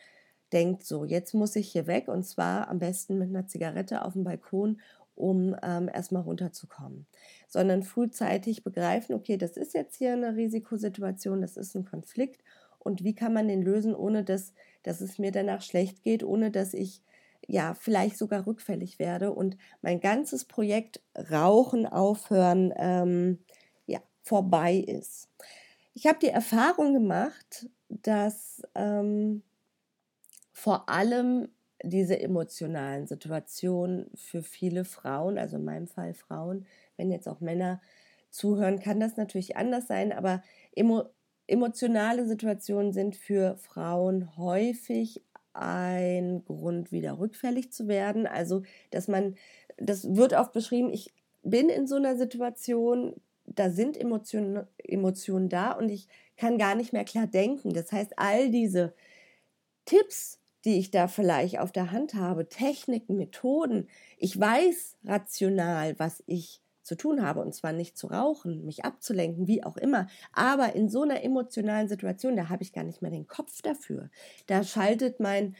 denkt, 0.53 0.85
so, 0.85 1.05
jetzt 1.05 1.35
muss 1.35 1.55
ich 1.57 1.71
hier 1.71 1.87
weg 1.87 2.09
und 2.09 2.25
zwar 2.25 2.69
am 2.69 2.79
besten 2.79 3.19
mit 3.19 3.29
einer 3.29 3.47
Zigarette 3.47 4.05
auf 4.05 4.15
dem 4.15 4.25
Balkon, 4.25 4.81
um 5.19 5.55
ähm, 5.63 5.91
erstmal 5.93 6.23
runterzukommen. 6.23 7.07
Sondern 7.49 7.83
frühzeitig 7.83 8.65
begreifen, 8.65 9.15
okay, 9.15 9.37
das 9.37 9.57
ist 9.57 9.75
jetzt 9.75 9.97
hier 9.97 10.13
eine 10.13 10.37
Risikosituation, 10.37 11.41
das 11.41 11.57
ist 11.57 11.75
ein 11.75 11.85
Konflikt 11.85 12.43
und 12.79 13.05
wie 13.05 13.15
kann 13.15 13.33
man 13.33 13.49
den 13.49 13.63
lösen, 13.63 13.95
ohne 13.95 14.25
dass, 14.25 14.55
dass 14.83 15.01
es 15.01 15.19
mir 15.19 15.33
danach 15.33 15.63
schlecht 15.63 16.03
geht, 16.03 16.23
ohne 16.25 16.51
dass 16.51 16.75
ich 16.75 17.03
ja 17.47 17.75
vielleicht 17.75 18.19
sogar 18.19 18.47
rückfällig 18.47 18.99
werde 18.99 19.33
und 19.33 19.57
mein 19.83 20.01
ganzes 20.01 20.45
Projekt 20.45 21.03
Rauchen 21.31 21.87
aufhören 21.87 22.73
ähm, 22.77 23.39
ja, 23.87 24.01
vorbei 24.23 24.77
ist. 24.77 25.29
Ich 25.95 26.07
habe 26.07 26.19
die 26.21 26.29
Erfahrung 26.29 26.95
gemacht, 26.95 27.69
dass 27.89 28.63
ähm, 28.75 29.43
vor 30.53 30.89
allem 30.89 31.49
diese 31.83 32.19
emotionalen 32.21 33.07
Situationen 33.07 34.11
für 34.15 34.43
viele 34.43 34.85
Frauen, 34.85 35.39
also 35.39 35.57
in 35.57 35.65
meinem 35.65 35.87
Fall 35.87 36.15
Frauen, 36.15 36.67
wenn 36.97 37.11
jetzt 37.11 37.29
auch 37.29 37.41
Männer 37.41 37.81
zuhören, 38.31 38.81
kann 38.81 39.01
das 39.01 39.17
natürlich 39.17 39.57
anders 39.57 39.87
sein, 39.87 40.13
aber 40.13 40.43
emo 40.75 41.05
emotionale 41.47 42.27
Situationen 42.27 42.93
sind 42.93 43.17
für 43.17 43.57
Frauen 43.57 44.37
häufig 44.37 45.23
ein 45.55 46.45
Grund, 46.45 46.93
wieder 46.93 47.19
rückfällig 47.19 47.73
zu 47.73 47.89
werden. 47.89 48.27
Also, 48.27 48.63
dass 48.91 49.09
man, 49.09 49.35
das 49.79 50.15
wird 50.15 50.35
oft 50.35 50.53
beschrieben, 50.53 50.91
ich 50.93 51.13
bin 51.43 51.71
in 51.71 51.87
so 51.87 51.97
einer 51.97 52.17
Situation, 52.17 53.15
da 53.47 53.71
sind 53.71 53.97
Emotionen, 53.97 54.67
Emotionen 54.77 55.49
da 55.49 55.73
und 55.73 55.89
ich 55.89 56.07
kann 56.37 56.59
gar 56.59 56.75
nicht 56.75 56.93
mehr 56.93 57.05
klar 57.05 57.27
denken. 57.27 57.73
Das 57.73 57.91
heißt, 57.93 58.13
all 58.19 58.51
diese 58.51 58.95
Tipps, 59.87 60.38
die 60.65 60.79
ich 60.79 60.91
da 60.91 61.09
vielleicht 61.09 61.59
auf 61.61 61.73
der 61.73 61.93
Hand 61.93 62.15
habe, 62.15 62.49
Techniken, 62.49 63.17
Methoden, 63.17 63.89
ich 64.17 64.39
weiß 64.39 64.97
rational, 65.05 65.99
was 65.99 66.23
ich 66.27 66.63
zu 66.83 66.97
tun 66.97 67.23
habe, 67.23 67.41
und 67.41 67.55
zwar 67.55 67.73
nicht 67.73 67.99
zu 67.99 68.07
rauchen, 68.07 68.65
mich 68.65 68.85
abzulenken, 68.85 69.47
wie 69.47 69.63
auch 69.63 69.77
immer. 69.77 70.09
Aber 70.33 70.75
in 70.75 70.89
so 70.89 71.03
einer 71.03 71.23
emotionalen 71.23 71.89
Situation, 71.89 72.35
da 72.35 72.49
habe 72.49 72.63
ich 72.63 72.73
gar 72.73 72.85
nicht 72.85 73.03
mehr 73.03 73.11
den 73.11 73.27
Kopf 73.27 73.61
dafür. 73.63 74.11
Da 74.47 74.65
schaltet 74.65 75.21
mein 75.21 75.55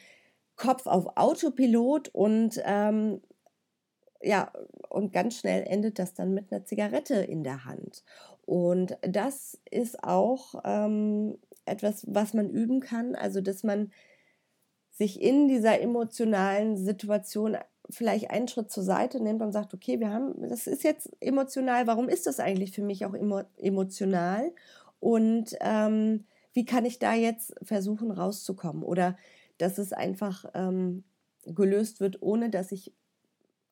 Kopf 0.57 0.87
auf 0.87 1.17
Autopilot 1.17 2.09
und 2.09 2.61
ähm, 2.65 3.21
ja, 4.21 4.51
und 4.89 5.13
ganz 5.13 5.37
schnell 5.37 5.65
endet 5.67 5.99
das 5.99 6.15
dann 6.15 6.35
mit 6.35 6.51
einer 6.51 6.65
Zigarette 6.65 7.15
in 7.17 7.45
der 7.45 7.65
Hand. 7.65 8.05
Und 8.45 8.97
das 9.03 9.61
ist 9.71 10.03
auch 10.03 10.55
ähm, 10.65 11.39
etwas, 11.67 12.05
was 12.09 12.35
man 12.35 12.49
üben 12.51 12.81
kann, 12.81 13.15
also 13.15 13.41
dass 13.41 13.63
man 13.63 13.93
sich 14.99 15.23
in 15.23 15.47
dieser 15.47 15.81
emotionalen 15.81 16.77
Situation 16.77 17.57
vielleicht 17.89 18.31
einen 18.31 18.49
Schritt 18.49 18.71
zur 18.71 18.83
Seite 18.83 19.23
nimmt 19.23 19.41
und 19.41 19.53
sagt, 19.53 19.73
okay, 19.73 20.01
wir 20.01 20.13
haben, 20.13 20.35
das 20.49 20.67
ist 20.67 20.83
jetzt 20.83 21.09
emotional, 21.21 21.87
warum 21.87 22.09
ist 22.09 22.27
das 22.27 22.41
eigentlich 22.41 22.73
für 22.73 22.83
mich 22.83 23.07
auch 23.07 23.15
emo, 23.15 23.43
emotional? 23.57 24.53
Und 25.01 25.57
ähm, 25.61 26.27
wie 26.53 26.65
kann 26.65 26.85
ich 26.85 26.99
da 26.99 27.15
jetzt 27.15 27.55
versuchen 27.63 28.11
rauszukommen? 28.11 28.83
Oder 28.83 29.17
dass 29.57 29.79
es 29.79 29.93
einfach 29.93 30.45
ähm, 30.55 31.05
gelöst 31.47 32.01
wird, 32.01 32.21
ohne 32.21 32.51
dass 32.51 32.73
ich 32.73 32.93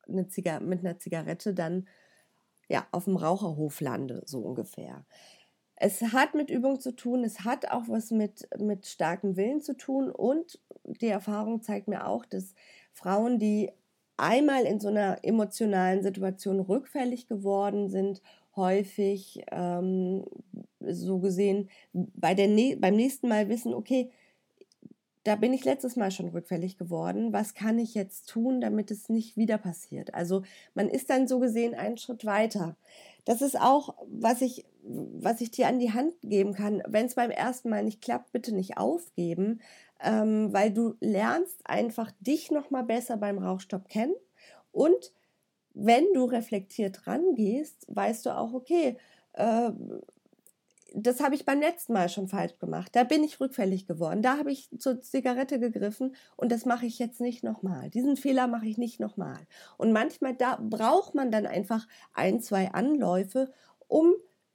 eine 0.08 0.28
mit 0.60 0.80
einer 0.80 0.98
Zigarette 0.98 1.52
dann 1.52 1.88
ja, 2.68 2.86
auf 2.92 3.04
dem 3.04 3.16
Raucherhof 3.16 3.80
lande, 3.80 4.22
so 4.26 4.40
ungefähr. 4.40 5.04
Es 5.76 6.00
hat 6.00 6.34
mit 6.34 6.50
Übung 6.50 6.80
zu 6.80 6.96
tun, 6.96 7.22
es 7.22 7.44
hat 7.44 7.70
auch 7.70 7.84
was 7.88 8.10
mit, 8.10 8.48
mit 8.58 8.86
starkem 8.86 9.36
Willen 9.36 9.60
zu 9.60 9.76
tun 9.76 10.10
und 10.10 10.58
die 10.84 11.08
Erfahrung 11.08 11.62
zeigt 11.62 11.86
mir 11.88 12.06
auch, 12.06 12.24
dass 12.24 12.54
Frauen, 12.92 13.38
die 13.38 13.70
einmal 14.16 14.64
in 14.64 14.80
so 14.80 14.88
einer 14.88 15.18
emotionalen 15.22 16.02
Situation 16.02 16.60
rückfällig 16.60 17.28
geworden 17.28 17.88
sind, 17.88 18.22
häufig 18.54 19.44
ähm, 19.50 20.24
so 20.80 21.18
gesehen 21.18 21.68
bei 21.92 22.34
der, 22.34 22.48
beim 22.76 22.96
nächsten 22.96 23.28
Mal 23.28 23.50
wissen, 23.50 23.74
okay, 23.74 24.10
da 25.24 25.34
bin 25.34 25.52
ich 25.52 25.64
letztes 25.64 25.96
Mal 25.96 26.12
schon 26.12 26.28
rückfällig 26.28 26.78
geworden. 26.78 27.32
Was 27.32 27.54
kann 27.54 27.80
ich 27.80 27.94
jetzt 27.94 28.28
tun, 28.28 28.60
damit 28.60 28.92
es 28.92 29.08
nicht 29.08 29.36
wieder 29.36 29.58
passiert? 29.58 30.14
Also 30.14 30.42
man 30.74 30.88
ist 30.88 31.10
dann 31.10 31.26
so 31.26 31.40
gesehen 31.40 31.74
einen 31.74 31.98
Schritt 31.98 32.24
weiter. 32.24 32.76
Das 33.26 33.42
ist 33.42 33.60
auch, 33.60 33.96
was 34.06 34.40
ich, 34.40 34.64
was 34.82 35.42
ich 35.42 35.50
dir 35.50 35.68
an 35.68 35.78
die 35.78 35.92
Hand 35.92 36.14
geben 36.22 36.54
kann. 36.54 36.82
Wenn 36.86 37.06
es 37.06 37.16
beim 37.16 37.30
ersten 37.30 37.68
Mal 37.68 37.84
nicht 37.84 38.00
klappt, 38.00 38.32
bitte 38.32 38.54
nicht 38.54 38.78
aufgeben, 38.78 39.60
ähm, 40.02 40.52
weil 40.52 40.72
du 40.72 40.94
lernst 41.00 41.60
einfach 41.64 42.10
dich 42.20 42.50
noch 42.50 42.70
mal 42.70 42.84
besser 42.84 43.18
beim 43.18 43.38
Rauchstopp 43.38 43.88
kennen 43.88 44.14
und 44.72 45.12
wenn 45.74 46.06
du 46.14 46.24
reflektiert 46.24 47.06
rangehst, 47.06 47.84
weißt 47.88 48.24
du 48.24 48.30
auch, 48.30 48.54
okay, 48.54 48.96
äh, 49.34 49.70
das 50.98 51.20
habe 51.20 51.34
ich 51.34 51.44
beim 51.44 51.60
letzten 51.60 51.92
Mal 51.92 52.08
schon 52.08 52.26
falsch 52.26 52.58
gemacht. 52.58 52.96
Da 52.96 53.04
bin 53.04 53.22
ich 53.22 53.38
rückfällig 53.38 53.86
geworden. 53.86 54.22
Da 54.22 54.38
habe 54.38 54.50
ich 54.50 54.70
zur 54.78 55.00
Zigarette 55.00 55.60
gegriffen 55.60 56.16
und 56.36 56.50
das 56.50 56.64
mache 56.64 56.86
ich 56.86 56.98
jetzt 56.98 57.20
nicht 57.20 57.44
nochmal. 57.44 57.90
Diesen 57.90 58.16
Fehler 58.16 58.46
mache 58.46 58.66
ich 58.66 58.78
nicht 58.78 58.98
nochmal. 58.98 59.38
Und 59.76 59.92
manchmal 59.92 60.34
da 60.34 60.58
braucht 60.60 61.14
man 61.14 61.30
dann 61.30 61.46
einfach 61.46 61.86
ein, 62.14 62.40
zwei 62.40 62.72
Anläufe, 62.72 63.52
um 63.88 64.14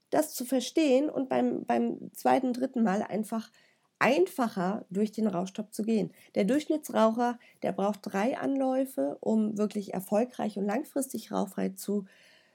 das 0.10 0.33
zu 0.33 0.43
verstehen 0.43 1.10
und 1.10 1.29
beim, 1.29 1.63
beim 1.65 2.12
zweiten, 2.13 2.53
dritten 2.53 2.83
Mal 2.83 3.03
einfach 3.03 3.51
einfacher 4.00 4.86
durch 4.89 5.12
den 5.12 5.27
Rauchstopp 5.27 5.74
zu 5.74 5.83
gehen. 5.83 6.12
Der 6.33 6.43
Durchschnittsraucher, 6.43 7.38
der 7.62 7.71
braucht 7.71 8.00
drei 8.01 8.38
Anläufe, 8.38 9.17
um 9.21 9.60
wirklich 9.60 9.93
erfolgreich 9.93 10.57
und 10.57 10.65
langfristig 10.65 11.31
rauchfrei 11.31 11.69
zu 11.69 12.05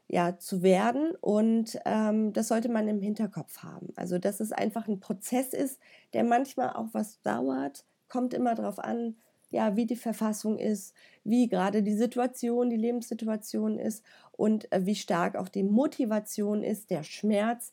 ja, 0.08 0.38
zu 0.38 0.62
werden. 0.62 1.12
Und 1.20 1.78
ähm, 1.84 2.32
das 2.32 2.48
sollte 2.48 2.68
man 2.68 2.88
im 2.88 3.00
Hinterkopf 3.00 3.58
haben. 3.58 3.88
Also, 3.96 4.18
dass 4.18 4.40
es 4.40 4.52
einfach 4.52 4.88
ein 4.88 5.00
Prozess 5.00 5.52
ist, 5.52 5.80
der 6.12 6.24
manchmal 6.24 6.70
auch 6.70 6.88
was 6.92 7.20
dauert, 7.22 7.84
kommt 8.08 8.34
immer 8.34 8.54
darauf 8.54 8.78
an, 8.78 9.16
ja, 9.50 9.76
wie 9.76 9.86
die 9.86 9.96
Verfassung 9.96 10.58
ist, 10.58 10.94
wie 11.24 11.48
gerade 11.48 11.82
die 11.82 11.94
Situation, 11.94 12.70
die 12.70 12.76
Lebenssituation 12.76 13.78
ist 13.78 14.04
und 14.32 14.70
äh, 14.72 14.84
wie 14.84 14.96
stark 14.96 15.36
auch 15.36 15.48
die 15.48 15.62
Motivation 15.62 16.62
ist, 16.62 16.90
der 16.90 17.02
Schmerz, 17.02 17.72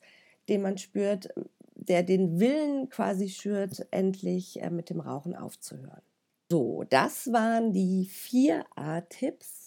den 0.50 0.62
man 0.62 0.78
spürt, 0.78 1.30
der 1.76 2.04
den 2.04 2.40
Willen 2.40 2.90
quasi 2.90 3.30
schürt, 3.30 3.88
endlich 3.92 4.62
äh, 4.62 4.70
mit 4.70 4.90
dem 4.90 5.00
Rauchen 5.00 5.36
aufzuhören. 5.36 6.02
So, 6.52 6.84
das 6.90 7.32
waren 7.32 7.74
die 7.74 8.06
vier 8.06 8.66
A-Tipps 8.76 9.63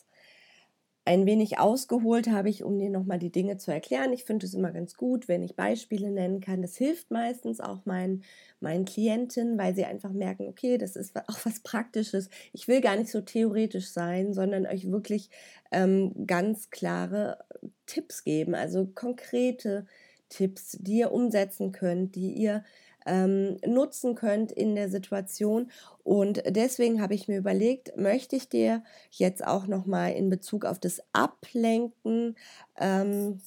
ein 1.06 1.24
wenig 1.24 1.60
ausgeholt 1.60 2.28
habe 2.28 2.50
ich, 2.50 2.64
um 2.64 2.78
dir 2.80 2.90
nochmal 2.90 3.20
die 3.20 3.30
Dinge 3.30 3.58
zu 3.58 3.70
erklären. 3.70 4.12
Ich 4.12 4.24
finde 4.24 4.44
es 4.44 4.54
immer 4.54 4.72
ganz 4.72 4.96
gut, 4.96 5.28
wenn 5.28 5.44
ich 5.44 5.54
Beispiele 5.54 6.10
nennen 6.10 6.40
kann. 6.40 6.62
Das 6.62 6.76
hilft 6.76 7.12
meistens 7.12 7.60
auch 7.60 7.86
meinen, 7.86 8.24
meinen 8.58 8.84
Klienten, 8.84 9.56
weil 9.56 9.72
sie 9.74 9.84
einfach 9.84 10.10
merken, 10.12 10.48
okay, 10.48 10.78
das 10.78 10.96
ist 10.96 11.16
auch 11.28 11.38
was 11.44 11.60
Praktisches. 11.60 12.28
Ich 12.52 12.66
will 12.66 12.80
gar 12.80 12.96
nicht 12.96 13.12
so 13.12 13.20
theoretisch 13.20 13.88
sein, 13.88 14.34
sondern 14.34 14.66
euch 14.66 14.90
wirklich 14.90 15.30
ähm, 15.70 16.26
ganz 16.26 16.70
klare 16.70 17.38
Tipps 17.86 18.24
geben, 18.24 18.56
also 18.56 18.86
konkrete 18.92 19.86
Tipps, 20.28 20.76
die 20.80 20.98
ihr 20.98 21.12
umsetzen 21.12 21.70
könnt, 21.70 22.16
die 22.16 22.32
ihr 22.32 22.64
ähm, 23.06 23.56
nutzen 23.64 24.14
könnt 24.14 24.52
in 24.52 24.74
der 24.74 24.90
Situation. 24.90 25.70
Und 26.02 26.42
deswegen 26.46 27.00
habe 27.00 27.14
ich 27.14 27.28
mir 27.28 27.38
überlegt, 27.38 27.96
möchte 27.96 28.36
ich 28.36 28.48
dir 28.48 28.82
jetzt 29.10 29.46
auch 29.46 29.66
nochmal 29.66 30.12
in 30.12 30.28
Bezug 30.28 30.64
auf 30.64 30.78
das 30.78 31.00
Ablenken 31.12 32.36
ähm, 32.78 33.40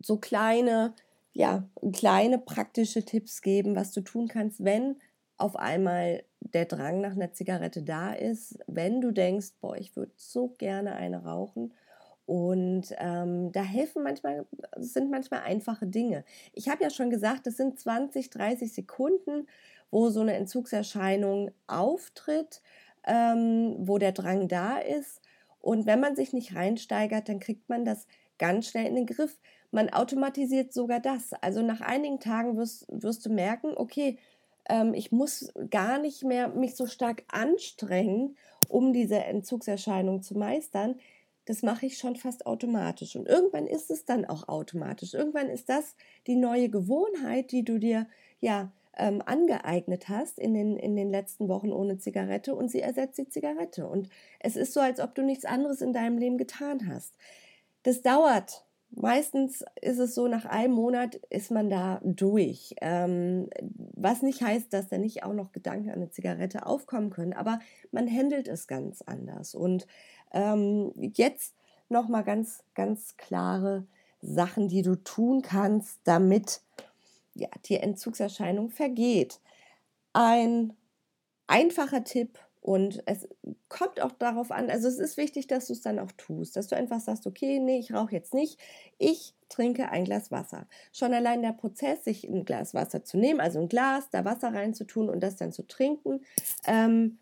so 0.00 0.16
kleine, 0.16 0.94
ja, 1.32 1.68
kleine 1.92 2.38
praktische 2.38 3.04
Tipps 3.04 3.42
geben, 3.42 3.76
was 3.76 3.92
du 3.92 4.00
tun 4.00 4.28
kannst, 4.28 4.64
wenn 4.64 4.96
auf 5.36 5.56
einmal 5.56 6.24
der 6.40 6.64
Drang 6.64 7.00
nach 7.00 7.12
einer 7.12 7.32
Zigarette 7.32 7.82
da 7.82 8.12
ist, 8.12 8.58
wenn 8.66 9.00
du 9.00 9.12
denkst, 9.12 9.52
boah, 9.60 9.76
ich 9.76 9.94
würde 9.96 10.12
so 10.16 10.48
gerne 10.58 10.94
eine 10.94 11.24
rauchen 11.24 11.72
und 12.28 12.94
ähm, 12.98 13.52
da 13.52 13.62
helfen 13.62 14.02
manchmal, 14.02 14.44
sind 14.76 15.10
manchmal 15.10 15.40
einfache 15.44 15.86
Dinge. 15.86 16.26
Ich 16.52 16.68
habe 16.68 16.82
ja 16.82 16.90
schon 16.90 17.08
gesagt, 17.08 17.46
das 17.46 17.56
sind 17.56 17.80
20, 17.80 18.28
30 18.28 18.70
Sekunden, 18.70 19.46
wo 19.90 20.10
so 20.10 20.20
eine 20.20 20.34
Entzugserscheinung 20.34 21.52
auftritt, 21.68 22.60
ähm, 23.06 23.76
wo 23.78 23.96
der 23.96 24.12
Drang 24.12 24.46
da 24.46 24.76
ist. 24.76 25.22
Und 25.62 25.86
wenn 25.86 26.00
man 26.00 26.16
sich 26.16 26.34
nicht 26.34 26.54
reinsteigert, 26.54 27.30
dann 27.30 27.40
kriegt 27.40 27.70
man 27.70 27.86
das 27.86 28.06
ganz 28.36 28.68
schnell 28.68 28.84
in 28.84 28.96
den 28.96 29.06
Griff. 29.06 29.38
Man 29.70 29.88
automatisiert 29.88 30.74
sogar 30.74 31.00
das. 31.00 31.32
Also 31.40 31.62
nach 31.62 31.80
einigen 31.80 32.20
Tagen 32.20 32.58
wirst, 32.58 32.84
wirst 32.90 33.24
du 33.24 33.30
merken, 33.30 33.72
okay, 33.74 34.18
ähm, 34.68 34.92
ich 34.92 35.12
muss 35.12 35.50
gar 35.70 35.98
nicht 35.98 36.24
mehr 36.24 36.48
mich 36.48 36.76
so 36.76 36.86
stark 36.86 37.24
anstrengen, 37.28 38.36
um 38.68 38.92
diese 38.92 39.16
Entzugserscheinung 39.16 40.20
zu 40.20 40.36
meistern. 40.36 40.96
Das 41.48 41.62
mache 41.62 41.86
ich 41.86 41.96
schon 41.96 42.14
fast 42.14 42.44
automatisch. 42.44 43.16
Und 43.16 43.26
irgendwann 43.26 43.66
ist 43.66 43.90
es 43.90 44.04
dann 44.04 44.26
auch 44.26 44.48
automatisch. 44.48 45.14
Irgendwann 45.14 45.48
ist 45.48 45.70
das 45.70 45.96
die 46.26 46.36
neue 46.36 46.68
Gewohnheit, 46.68 47.52
die 47.52 47.64
du 47.64 47.78
dir 47.78 48.06
ja 48.38 48.70
ähm, 48.98 49.22
angeeignet 49.24 50.10
hast 50.10 50.38
in 50.38 50.52
den, 50.52 50.76
in 50.76 50.94
den 50.94 51.10
letzten 51.10 51.48
Wochen 51.48 51.72
ohne 51.72 51.96
Zigarette 51.96 52.54
und 52.54 52.70
sie 52.70 52.82
ersetzt 52.82 53.16
die 53.16 53.30
Zigarette. 53.30 53.86
Und 53.86 54.10
es 54.40 54.56
ist 54.56 54.74
so, 54.74 54.80
als 54.80 55.00
ob 55.00 55.14
du 55.14 55.22
nichts 55.22 55.46
anderes 55.46 55.80
in 55.80 55.94
deinem 55.94 56.18
Leben 56.18 56.36
getan 56.36 56.86
hast. 56.86 57.14
Das 57.82 58.02
dauert. 58.02 58.66
Meistens 58.90 59.64
ist 59.80 59.98
es 59.98 60.14
so, 60.14 60.28
nach 60.28 60.44
einem 60.44 60.74
Monat 60.74 61.14
ist 61.30 61.50
man 61.50 61.70
da 61.70 62.00
durch. 62.04 62.74
Ähm, 62.82 63.48
was 63.94 64.20
nicht 64.22 64.42
heißt, 64.42 64.72
dass 64.72 64.88
da 64.88 64.98
nicht 64.98 65.24
auch 65.24 65.34
noch 65.34 65.52
Gedanken 65.52 65.88
an 65.88 65.96
eine 65.96 66.10
Zigarette 66.10 66.66
aufkommen 66.66 67.10
können, 67.10 67.34
aber 67.34 67.60
man 67.90 68.10
handelt 68.10 68.48
es 68.48 68.66
ganz 68.66 69.02
anders. 69.02 69.54
Und 69.54 69.86
ähm, 70.32 70.92
jetzt 70.96 71.54
nochmal 71.88 72.24
ganz, 72.24 72.62
ganz 72.74 73.16
klare 73.16 73.86
Sachen, 74.20 74.68
die 74.68 74.82
du 74.82 74.96
tun 74.96 75.42
kannst, 75.42 76.00
damit 76.04 76.60
ja, 77.34 77.48
die 77.66 77.76
Entzugserscheinung 77.76 78.70
vergeht. 78.70 79.40
Ein 80.12 80.74
einfacher 81.46 82.04
Tipp 82.04 82.38
und 82.60 83.02
es 83.06 83.28
kommt 83.68 84.00
auch 84.00 84.12
darauf 84.12 84.50
an, 84.50 84.68
also 84.68 84.88
es 84.88 84.98
ist 84.98 85.16
wichtig, 85.16 85.46
dass 85.46 85.68
du 85.68 85.72
es 85.72 85.80
dann 85.80 85.98
auch 85.98 86.12
tust, 86.12 86.56
dass 86.56 86.66
du 86.66 86.76
einfach 86.76 87.00
sagst, 87.00 87.26
okay, 87.26 87.60
nee, 87.60 87.78
ich 87.78 87.94
rauche 87.94 88.12
jetzt 88.12 88.34
nicht, 88.34 88.58
ich 88.98 89.34
trinke 89.48 89.90
ein 89.90 90.04
Glas 90.04 90.30
Wasser. 90.30 90.66
Schon 90.92 91.14
allein 91.14 91.40
der 91.40 91.52
Prozess, 91.52 92.04
sich 92.04 92.24
ein 92.24 92.44
Glas 92.44 92.74
Wasser 92.74 93.04
zu 93.04 93.16
nehmen, 93.16 93.40
also 93.40 93.60
ein 93.60 93.68
Glas, 93.68 94.10
da 94.10 94.24
Wasser 94.24 94.52
reinzutun 94.52 95.08
und 95.08 95.20
das 95.20 95.36
dann 95.36 95.52
zu 95.52 95.66
trinken, 95.66 96.20
ähm, 96.66 97.18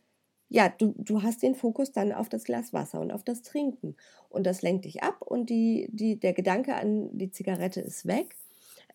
ja, 0.48 0.68
du, 0.68 0.94
du 0.96 1.22
hast 1.22 1.42
den 1.42 1.54
Fokus 1.54 1.92
dann 1.92 2.12
auf 2.12 2.28
das 2.28 2.44
Glas 2.44 2.72
Wasser 2.72 3.00
und 3.00 3.10
auf 3.10 3.24
das 3.24 3.42
Trinken. 3.42 3.96
Und 4.28 4.44
das 4.44 4.62
lenkt 4.62 4.84
dich 4.84 5.02
ab 5.02 5.22
und 5.22 5.50
die, 5.50 5.88
die, 5.90 6.18
der 6.18 6.32
Gedanke 6.32 6.74
an 6.74 7.16
die 7.16 7.30
Zigarette 7.30 7.80
ist 7.80 8.06
weg. 8.06 8.36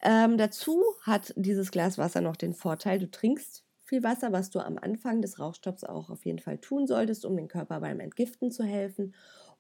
Ähm, 0.04 0.38
dazu 0.38 0.82
hat 1.02 1.34
dieses 1.36 1.72
Glas 1.72 1.98
Wasser 1.98 2.22
noch 2.22 2.36
den 2.36 2.54
Vorteil, 2.54 3.00
du 3.00 3.10
trinkst 3.10 3.64
viel 3.84 4.04
Wasser, 4.04 4.32
was 4.32 4.50
du 4.50 4.60
am 4.60 4.78
Anfang 4.78 5.22
des 5.22 5.40
Rauchstopps 5.40 5.84
auch 5.84 6.10
auf 6.10 6.26
jeden 6.26 6.40
Fall 6.40 6.58
tun 6.58 6.88
solltest, 6.88 7.26
um 7.26 7.36
den 7.36 7.50
Körper 7.50 7.82
beim 7.82 8.00
Entgiften 8.00 8.50
zu 8.50 8.64
helfen. 8.64 9.14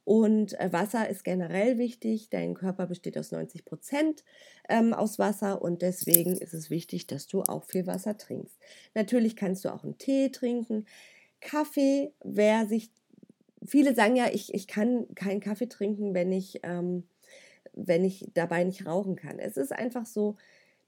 Und 0.03 0.59
äh, 0.59 0.71
Wasser 0.71 1.09
ist 1.09 1.23
generell 1.23 1.77
wichtig. 1.77 2.29
Dein 2.29 2.55
Körper 2.55 2.87
besteht 2.87 3.17
aus 3.17 3.31
90 3.31 3.65
Prozent 3.65 4.23
ähm, 4.67 4.93
aus 4.93 5.19
Wasser 5.19 5.61
und 5.61 5.81
deswegen 5.81 6.37
ist 6.37 6.53
es 6.53 6.69
wichtig, 6.69 7.07
dass 7.07 7.27
du 7.27 7.43
auch 7.43 7.65
viel 7.65 7.85
Wasser 7.85 8.17
trinkst. 8.17 8.57
Natürlich 8.95 9.35
kannst 9.35 9.65
du 9.65 9.73
auch 9.73 9.83
einen 9.83 9.97
Tee 9.97 10.29
trinken. 10.31 10.85
Kaffee, 11.41 12.13
wer 12.23 12.67
sich, 12.67 12.91
viele 13.65 13.93
sagen 13.95 14.15
ja, 14.15 14.27
ich, 14.31 14.53
ich 14.53 14.67
kann 14.67 15.13
keinen 15.15 15.41
Kaffee 15.41 15.67
trinken, 15.67 16.13
wenn 16.13 16.31
ich 16.31 16.59
ähm, 16.63 17.03
wenn 17.73 18.03
ich 18.03 18.27
dabei 18.33 18.63
nicht 18.63 18.85
rauchen 18.85 19.15
kann. 19.15 19.39
Es 19.39 19.57
ist 19.57 19.71
einfach 19.71 20.05
so, 20.05 20.35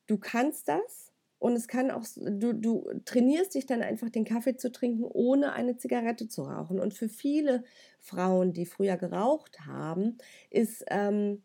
du 0.07 0.17
kannst 0.17 0.67
das 0.67 1.11
und 1.39 1.53
es 1.53 1.67
kann 1.67 1.91
auch, 1.91 2.05
du, 2.15 2.53
du 2.53 2.85
trainierst 3.05 3.55
dich 3.55 3.65
dann 3.65 3.81
einfach, 3.81 4.09
den 4.09 4.25
Kaffee 4.25 4.55
zu 4.55 4.71
trinken, 4.71 5.03
ohne 5.03 5.53
eine 5.53 5.77
Zigarette 5.77 6.27
zu 6.27 6.43
rauchen. 6.43 6.79
Und 6.79 6.93
für 6.93 7.09
viele 7.09 7.63
Frauen, 7.99 8.53
die 8.53 8.65
früher 8.65 8.97
geraucht 8.97 9.59
haben, 9.65 10.17
ist 10.49 10.85
ähm, 10.89 11.43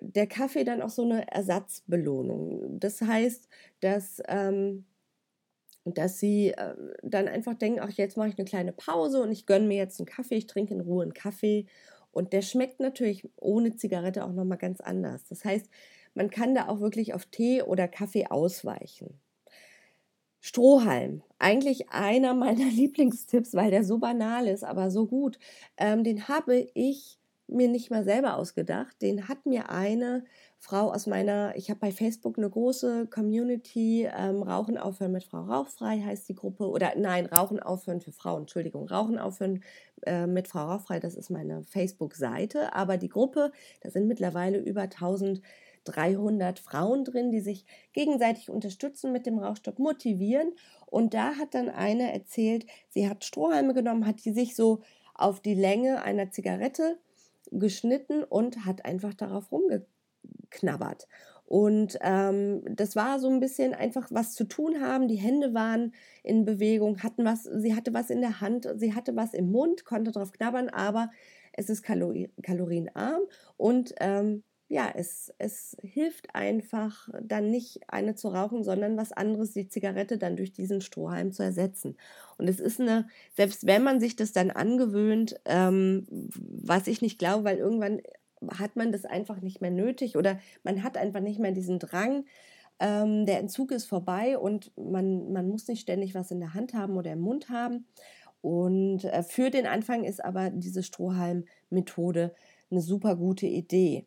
der 0.00 0.26
Kaffee 0.26 0.64
dann 0.64 0.82
auch 0.82 0.90
so 0.90 1.02
eine 1.02 1.30
Ersatzbelohnung. 1.30 2.78
Das 2.80 3.00
heißt, 3.00 3.48
dass, 3.80 4.22
ähm, 4.28 4.84
dass 5.94 6.18
sie 6.18 6.48
äh, 6.50 6.74
dann 7.02 7.28
einfach 7.28 7.54
denken, 7.54 7.80
ach, 7.80 7.90
jetzt 7.90 8.16
mache 8.16 8.28
ich 8.28 8.38
eine 8.38 8.44
kleine 8.44 8.72
Pause 8.72 9.22
und 9.22 9.32
ich 9.32 9.46
gönne 9.46 9.66
mir 9.66 9.76
jetzt 9.76 10.00
einen 10.00 10.06
Kaffee, 10.06 10.36
ich 10.36 10.46
trinke 10.46 10.74
in 10.74 10.80
Ruhe 10.80 11.02
einen 11.02 11.14
Kaffee 11.14 11.66
und 12.12 12.32
der 12.32 12.42
schmeckt 12.42 12.80
natürlich 12.80 13.28
ohne 13.36 13.76
Zigarette 13.76 14.24
auch 14.24 14.32
nochmal 14.32 14.58
ganz 14.58 14.80
anders. 14.80 15.24
Das 15.28 15.44
heißt, 15.44 15.68
man 16.14 16.30
kann 16.30 16.54
da 16.54 16.68
auch 16.68 16.80
wirklich 16.80 17.14
auf 17.14 17.26
Tee 17.26 17.62
oder 17.62 17.88
Kaffee 17.88 18.26
ausweichen. 18.26 19.20
Strohhalm, 20.40 21.22
eigentlich 21.38 21.90
einer 21.90 22.32
meiner 22.32 22.64
Lieblingstipps, 22.70 23.54
weil 23.54 23.70
der 23.70 23.84
so 23.84 23.98
banal 23.98 24.46
ist, 24.46 24.64
aber 24.64 24.90
so 24.90 25.06
gut. 25.06 25.38
Ähm, 25.76 26.04
den 26.04 26.28
habe 26.28 26.68
ich 26.74 27.18
mir 27.48 27.68
nicht 27.68 27.90
mal 27.90 28.04
selber 28.04 28.36
ausgedacht. 28.36 29.00
Den 29.02 29.28
hat 29.28 29.46
mir 29.46 29.70
eine 29.70 30.24
Frau 30.58 30.92
aus 30.92 31.06
meiner, 31.06 31.54
ich 31.56 31.70
habe 31.70 31.80
bei 31.80 31.92
Facebook 31.92 32.38
eine 32.38 32.50
große 32.50 33.06
Community, 33.06 34.08
ähm, 34.16 34.42
Rauchen 34.42 34.78
aufhören 34.78 35.12
mit 35.12 35.24
Frau 35.24 35.42
Rauchfrei 35.42 36.00
heißt 36.00 36.28
die 36.28 36.34
Gruppe, 36.34 36.68
oder 36.68 36.94
nein, 36.96 37.26
Rauchen 37.26 37.60
aufhören 37.60 38.00
für 38.00 38.12
Frauen, 38.12 38.42
Entschuldigung, 38.42 38.88
Rauchen 38.88 39.18
aufhören 39.18 39.62
äh, 40.06 40.26
mit 40.26 40.48
Frau 40.48 40.66
Rauchfrei, 40.66 40.98
das 40.98 41.14
ist 41.14 41.30
meine 41.30 41.62
Facebook-Seite, 41.62 42.74
aber 42.74 42.96
die 42.96 43.08
Gruppe, 43.08 43.52
da 43.82 43.90
sind 43.90 44.08
mittlerweile 44.08 44.58
über 44.58 44.82
1300 44.82 46.58
Frauen 46.58 47.04
drin, 47.04 47.30
die 47.30 47.40
sich 47.40 47.64
gegenseitig 47.92 48.50
unterstützen 48.50 49.12
mit 49.12 49.26
dem 49.26 49.38
Rauchstopp, 49.38 49.78
motivieren. 49.78 50.52
Und 50.86 51.14
da 51.14 51.34
hat 51.36 51.54
dann 51.54 51.68
eine 51.68 52.12
erzählt, 52.12 52.66
sie 52.88 53.08
hat 53.08 53.24
Strohhalme 53.24 53.74
genommen, 53.74 54.06
hat 54.06 54.24
die 54.24 54.32
sich 54.32 54.56
so 54.56 54.80
auf 55.14 55.40
die 55.40 55.54
Länge 55.54 56.02
einer 56.02 56.30
Zigarette 56.30 56.98
geschnitten 57.50 58.24
und 58.24 58.64
hat 58.64 58.84
einfach 58.84 59.14
darauf 59.14 59.50
rumgeknabbert. 59.52 61.06
Und 61.44 61.96
ähm, 62.00 62.62
das 62.68 62.96
war 62.96 63.20
so 63.20 63.28
ein 63.28 63.38
bisschen 63.38 63.72
einfach 63.72 64.08
was 64.10 64.34
zu 64.34 64.44
tun 64.44 64.80
haben. 64.80 65.06
Die 65.06 65.14
Hände 65.14 65.54
waren 65.54 65.94
in 66.24 66.44
Bewegung, 66.44 67.02
hatten 67.04 67.24
was, 67.24 67.44
sie 67.44 67.74
hatte 67.76 67.94
was 67.94 68.10
in 68.10 68.20
der 68.20 68.40
Hand, 68.40 68.68
sie 68.76 68.94
hatte 68.94 69.14
was 69.14 69.32
im 69.32 69.52
Mund, 69.52 69.84
konnte 69.84 70.10
drauf 70.10 70.32
knabbern, 70.32 70.68
aber 70.68 71.08
es 71.52 71.70
ist 71.70 71.82
kalori 71.82 72.30
kalorienarm 72.42 73.22
und 73.56 73.94
ähm, 74.00 74.42
ja, 74.68 74.90
es, 74.92 75.32
es 75.38 75.76
hilft 75.82 76.34
einfach 76.34 77.08
dann 77.22 77.50
nicht 77.50 77.80
eine 77.88 78.16
zu 78.16 78.28
rauchen, 78.28 78.64
sondern 78.64 78.96
was 78.96 79.12
anderes, 79.12 79.52
die 79.52 79.68
Zigarette 79.68 80.18
dann 80.18 80.36
durch 80.36 80.52
diesen 80.52 80.80
Strohhalm 80.80 81.32
zu 81.32 81.44
ersetzen. 81.44 81.96
Und 82.36 82.48
es 82.48 82.58
ist 82.58 82.80
eine, 82.80 83.06
selbst 83.36 83.66
wenn 83.66 83.84
man 83.84 84.00
sich 84.00 84.16
das 84.16 84.32
dann 84.32 84.50
angewöhnt, 84.50 85.38
ähm, 85.44 86.06
was 86.08 86.88
ich 86.88 87.00
nicht 87.00 87.18
glaube, 87.18 87.44
weil 87.44 87.58
irgendwann 87.58 88.00
hat 88.58 88.74
man 88.74 88.90
das 88.90 89.04
einfach 89.04 89.40
nicht 89.40 89.60
mehr 89.60 89.70
nötig 89.70 90.16
oder 90.16 90.40
man 90.64 90.82
hat 90.82 90.96
einfach 90.96 91.20
nicht 91.20 91.38
mehr 91.38 91.52
diesen 91.52 91.78
Drang, 91.78 92.24
ähm, 92.80 93.24
der 93.24 93.38
Entzug 93.38 93.70
ist 93.70 93.86
vorbei 93.86 94.36
und 94.36 94.72
man, 94.76 95.32
man 95.32 95.48
muss 95.48 95.68
nicht 95.68 95.80
ständig 95.80 96.14
was 96.14 96.32
in 96.32 96.40
der 96.40 96.54
Hand 96.54 96.74
haben 96.74 96.96
oder 96.96 97.12
im 97.12 97.20
Mund 97.20 97.48
haben. 97.50 97.86
Und 98.42 99.04
äh, 99.04 99.22
für 99.22 99.50
den 99.50 99.66
Anfang 99.66 100.04
ist 100.04 100.24
aber 100.24 100.50
diese 100.50 100.82
Strohhalm-Methode 100.82 102.34
eine 102.70 102.80
super 102.80 103.16
gute 103.16 103.46
Idee 103.46 104.06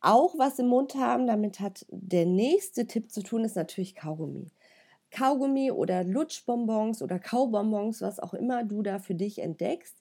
auch 0.00 0.38
was 0.38 0.58
im 0.58 0.68
Mund 0.68 0.94
haben. 0.94 1.26
Damit 1.26 1.60
hat 1.60 1.86
der 1.90 2.26
nächste 2.26 2.86
Tipp 2.86 3.10
zu 3.10 3.22
tun, 3.22 3.44
ist 3.44 3.56
natürlich 3.56 3.94
Kaugummi. 3.94 4.50
Kaugummi 5.10 5.70
oder 5.70 6.04
Lutschbonbons 6.04 7.02
oder 7.02 7.18
Kaubonbons, 7.18 8.02
was 8.02 8.20
auch 8.20 8.34
immer 8.34 8.64
du 8.64 8.82
da 8.82 8.98
für 8.98 9.14
dich 9.14 9.38
entdeckst. 9.38 9.96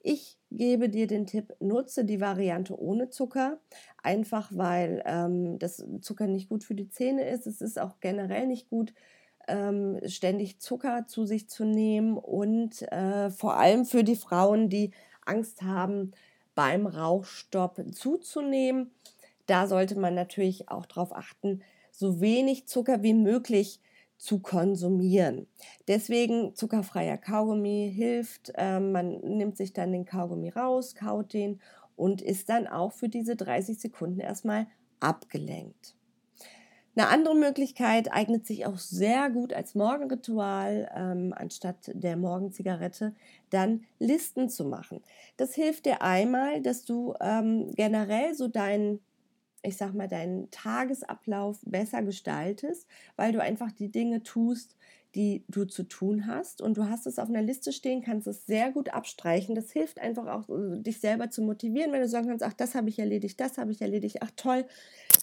Ich 0.00 0.38
gebe 0.50 0.88
dir 0.88 1.06
den 1.06 1.26
Tipp, 1.26 1.54
nutze 1.60 2.04
die 2.04 2.20
Variante 2.20 2.78
ohne 2.78 3.08
Zucker, 3.10 3.60
einfach 4.02 4.50
weil 4.52 5.02
ähm, 5.06 5.58
das 5.58 5.84
Zucker 6.00 6.26
nicht 6.26 6.48
gut 6.48 6.64
für 6.64 6.74
die 6.74 6.88
Zähne 6.88 7.28
ist. 7.28 7.46
Es 7.46 7.60
ist 7.60 7.80
auch 7.80 8.00
generell 8.00 8.46
nicht 8.46 8.68
gut, 8.68 8.94
ähm, 9.48 10.00
ständig 10.06 10.60
Zucker 10.60 11.06
zu 11.06 11.24
sich 11.24 11.48
zu 11.48 11.64
nehmen 11.64 12.16
und 12.16 12.82
äh, 12.92 13.30
vor 13.30 13.56
allem 13.56 13.84
für 13.84 14.04
die 14.04 14.16
Frauen, 14.16 14.68
die 14.68 14.92
Angst 15.24 15.62
haben, 15.62 16.12
beim 16.54 16.86
Rauchstopp 16.86 17.82
zuzunehmen 17.92 18.90
da 19.46 19.66
sollte 19.66 19.98
man 19.98 20.14
natürlich 20.14 20.68
auch 20.68 20.86
darauf 20.86 21.14
achten, 21.14 21.62
so 21.90 22.20
wenig 22.20 22.66
Zucker 22.66 23.02
wie 23.02 23.14
möglich 23.14 23.80
zu 24.16 24.38
konsumieren. 24.38 25.48
Deswegen 25.88 26.54
zuckerfreier 26.54 27.18
Kaugummi 27.18 27.92
hilft. 27.92 28.52
Äh, 28.54 28.78
man 28.78 29.18
nimmt 29.20 29.56
sich 29.56 29.72
dann 29.72 29.90
den 29.90 30.04
Kaugummi 30.04 30.50
raus, 30.50 30.94
kaut 30.94 31.32
den 31.32 31.60
und 31.96 32.22
ist 32.22 32.48
dann 32.48 32.68
auch 32.68 32.92
für 32.92 33.08
diese 33.08 33.34
30 33.34 33.80
Sekunden 33.80 34.20
erstmal 34.20 34.68
abgelenkt. 35.00 35.96
Eine 36.94 37.08
andere 37.08 37.34
Möglichkeit 37.34 38.12
eignet 38.12 38.46
sich 38.46 38.66
auch 38.66 38.76
sehr 38.76 39.30
gut 39.30 39.54
als 39.54 39.74
Morgenritual, 39.74 40.90
ähm, 40.94 41.34
anstatt 41.34 41.90
der 41.94 42.16
Morgenzigarette, 42.16 43.14
dann 43.48 43.84
Listen 43.98 44.50
zu 44.50 44.66
machen. 44.66 45.00
Das 45.38 45.54
hilft 45.54 45.86
dir 45.86 46.02
einmal, 46.02 46.60
dass 46.60 46.84
du 46.84 47.14
ähm, 47.20 47.72
generell 47.74 48.34
so 48.34 48.46
deinen 48.46 49.00
ich 49.62 49.76
sag 49.76 49.94
mal, 49.94 50.08
deinen 50.08 50.50
Tagesablauf 50.50 51.60
besser 51.64 52.02
gestaltest, 52.02 52.86
weil 53.16 53.32
du 53.32 53.40
einfach 53.40 53.70
die 53.72 53.90
Dinge 53.90 54.22
tust, 54.22 54.76
die 55.14 55.44
du 55.48 55.64
zu 55.64 55.84
tun 55.84 56.26
hast. 56.26 56.60
Und 56.60 56.76
du 56.76 56.88
hast 56.88 57.06
es 57.06 57.18
auf 57.18 57.28
einer 57.28 57.42
Liste 57.42 57.72
stehen, 57.72 58.02
kannst 58.02 58.26
es 58.26 58.46
sehr 58.46 58.72
gut 58.72 58.88
abstreichen. 58.88 59.54
Das 59.54 59.70
hilft 59.70 60.00
einfach 60.00 60.26
auch, 60.26 60.48
äh, 60.48 60.80
dich 60.80 61.00
selber 61.00 61.30
zu 61.30 61.42
motivieren, 61.42 61.92
wenn 61.92 62.00
du 62.00 62.08
sagen 62.08 62.28
kannst, 62.28 62.44
ach, 62.44 62.54
das 62.54 62.74
habe 62.74 62.88
ich 62.88 62.98
erledigt, 62.98 63.38
das 63.40 63.58
habe 63.58 63.70
ich 63.72 63.80
erledigt, 63.80 64.18
ach 64.20 64.30
toll, 64.36 64.64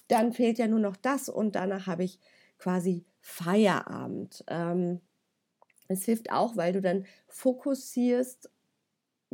dann 0.08 0.34
fehlt 0.34 0.58
ja 0.58 0.68
nur 0.68 0.80
noch 0.80 0.96
das 0.96 1.30
und 1.30 1.56
danach 1.56 1.88
habe 1.88 2.04
ich 2.04 2.20
quasi 2.58 3.06
Feierabend. 3.22 4.44
Ähm, 4.48 5.02
es 5.88 6.06
hilft 6.06 6.32
auch, 6.32 6.56
weil 6.56 6.74
du 6.74 6.82
dann 6.82 7.06
fokussierst, 7.28 8.50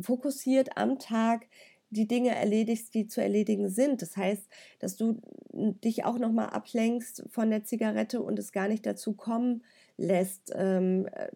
fokussiert 0.00 0.76
am 0.76 0.98
Tag 0.98 1.46
die 1.90 2.08
Dinge 2.08 2.34
erledigst, 2.34 2.94
die 2.94 3.06
zu 3.06 3.20
erledigen 3.20 3.68
sind. 3.68 4.02
Das 4.02 4.16
heißt, 4.16 4.48
dass 4.78 4.96
du 4.96 5.20
dich 5.52 6.04
auch 6.04 6.18
nochmal 6.18 6.50
ablenkst 6.50 7.24
von 7.30 7.50
der 7.50 7.64
Zigarette 7.64 8.22
und 8.22 8.38
es 8.38 8.52
gar 8.52 8.68
nicht 8.68 8.84
dazu 8.86 9.14
kommen 9.14 9.62
lässt, 9.96 10.52
ähm, 10.54 11.08
äh, 11.12 11.28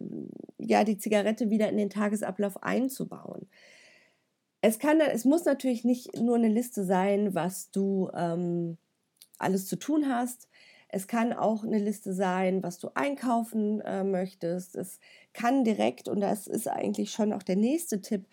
ja, 0.58 0.84
die 0.84 0.98
Zigarette 0.98 1.50
wieder 1.50 1.68
in 1.68 1.76
den 1.76 1.90
Tagesablauf 1.90 2.62
einzubauen. 2.62 3.48
Es 4.60 4.78
kann, 4.78 5.00
es 5.00 5.24
muss 5.24 5.44
natürlich 5.44 5.84
nicht 5.84 6.16
nur 6.16 6.36
eine 6.36 6.48
Liste 6.48 6.84
sein, 6.84 7.34
was 7.34 7.70
du 7.70 8.10
ähm, 8.14 8.76
alles 9.38 9.66
zu 9.66 9.76
tun 9.76 10.08
hast. 10.08 10.48
Es 10.88 11.06
kann 11.06 11.32
auch 11.32 11.64
eine 11.64 11.78
Liste 11.78 12.12
sein, 12.12 12.62
was 12.62 12.78
du 12.78 12.90
einkaufen 12.94 13.80
äh, 13.80 14.04
möchtest. 14.04 14.76
Es 14.76 14.98
kann 15.32 15.64
direkt, 15.64 16.08
und 16.08 16.20
das 16.20 16.46
ist 16.46 16.68
eigentlich 16.68 17.12
schon 17.12 17.32
auch 17.32 17.44
der 17.44 17.56
nächste 17.56 18.02
Tipp, 18.02 18.26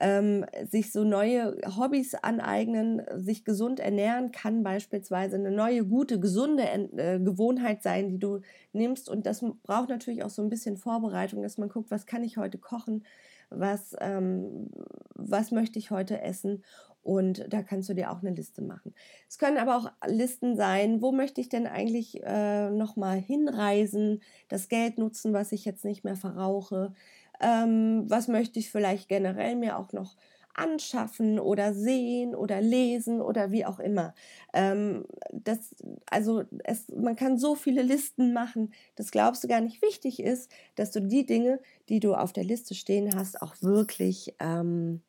ähm, 0.00 0.46
sich 0.68 0.92
so 0.92 1.04
neue 1.04 1.56
Hobbys 1.76 2.14
aneignen, 2.14 3.02
sich 3.16 3.44
gesund 3.44 3.80
ernähren 3.80 4.32
kann 4.32 4.62
beispielsweise 4.62 5.36
eine 5.36 5.50
neue, 5.50 5.84
gute, 5.84 6.18
gesunde 6.18 6.64
äh, 6.64 7.20
Gewohnheit 7.20 7.82
sein, 7.82 8.08
die 8.08 8.18
du 8.18 8.40
nimmst. 8.72 9.08
Und 9.10 9.26
das 9.26 9.44
braucht 9.62 9.90
natürlich 9.90 10.24
auch 10.24 10.30
so 10.30 10.42
ein 10.42 10.48
bisschen 10.48 10.78
Vorbereitung, 10.78 11.42
dass 11.42 11.58
man 11.58 11.68
guckt, 11.68 11.90
was 11.90 12.06
kann 12.06 12.24
ich 12.24 12.38
heute 12.38 12.56
kochen, 12.58 13.04
was, 13.50 13.94
ähm, 14.00 14.70
was 15.14 15.50
möchte 15.50 15.78
ich 15.78 15.90
heute 15.90 16.22
essen. 16.22 16.64
Und 17.02 17.46
da 17.48 17.62
kannst 17.62 17.88
du 17.88 17.94
dir 17.94 18.10
auch 18.10 18.20
eine 18.20 18.30
Liste 18.30 18.62
machen. 18.62 18.94
Es 19.28 19.38
können 19.38 19.56
aber 19.56 19.76
auch 19.76 19.90
Listen 20.06 20.56
sein, 20.56 21.00
wo 21.00 21.12
möchte 21.12 21.40
ich 21.40 21.48
denn 21.48 21.66
eigentlich 21.66 22.22
äh, 22.22 22.70
nochmal 22.70 23.18
hinreisen, 23.18 24.20
das 24.48 24.68
Geld 24.68 24.98
nutzen, 24.98 25.32
was 25.32 25.52
ich 25.52 25.64
jetzt 25.64 25.84
nicht 25.84 26.04
mehr 26.04 26.16
verrauche 26.16 26.92
ähm, 27.40 28.04
was 28.08 28.28
möchte 28.28 28.58
ich 28.58 28.70
vielleicht 28.70 29.08
generell 29.08 29.56
mir 29.56 29.78
auch 29.78 29.92
noch 29.92 30.16
anschaffen 30.54 31.38
oder 31.38 31.74
sehen 31.74 32.34
oder 32.34 32.60
lesen 32.60 33.20
oder 33.20 33.50
wie 33.50 33.64
auch 33.64 33.78
immer. 33.78 34.14
Ähm, 34.52 35.06
das, 35.32 35.74
also 36.10 36.42
es, 36.64 36.88
man 36.88 37.16
kann 37.16 37.38
so 37.38 37.54
viele 37.54 37.82
Listen 37.82 38.32
machen, 38.32 38.72
das 38.96 39.10
glaubst 39.10 39.44
du 39.44 39.48
gar 39.48 39.60
nicht 39.60 39.80
wichtig 39.82 40.20
ist, 40.20 40.50
dass 40.74 40.90
du 40.90 41.00
die 41.00 41.24
Dinge, 41.24 41.60
die 41.88 42.00
du 42.00 42.14
auf 42.14 42.32
der 42.32 42.44
Liste 42.44 42.74
stehen 42.74 43.14
hast, 43.14 43.40
auch 43.42 43.54
wirklich 43.62 44.34
ähm, 44.40 45.02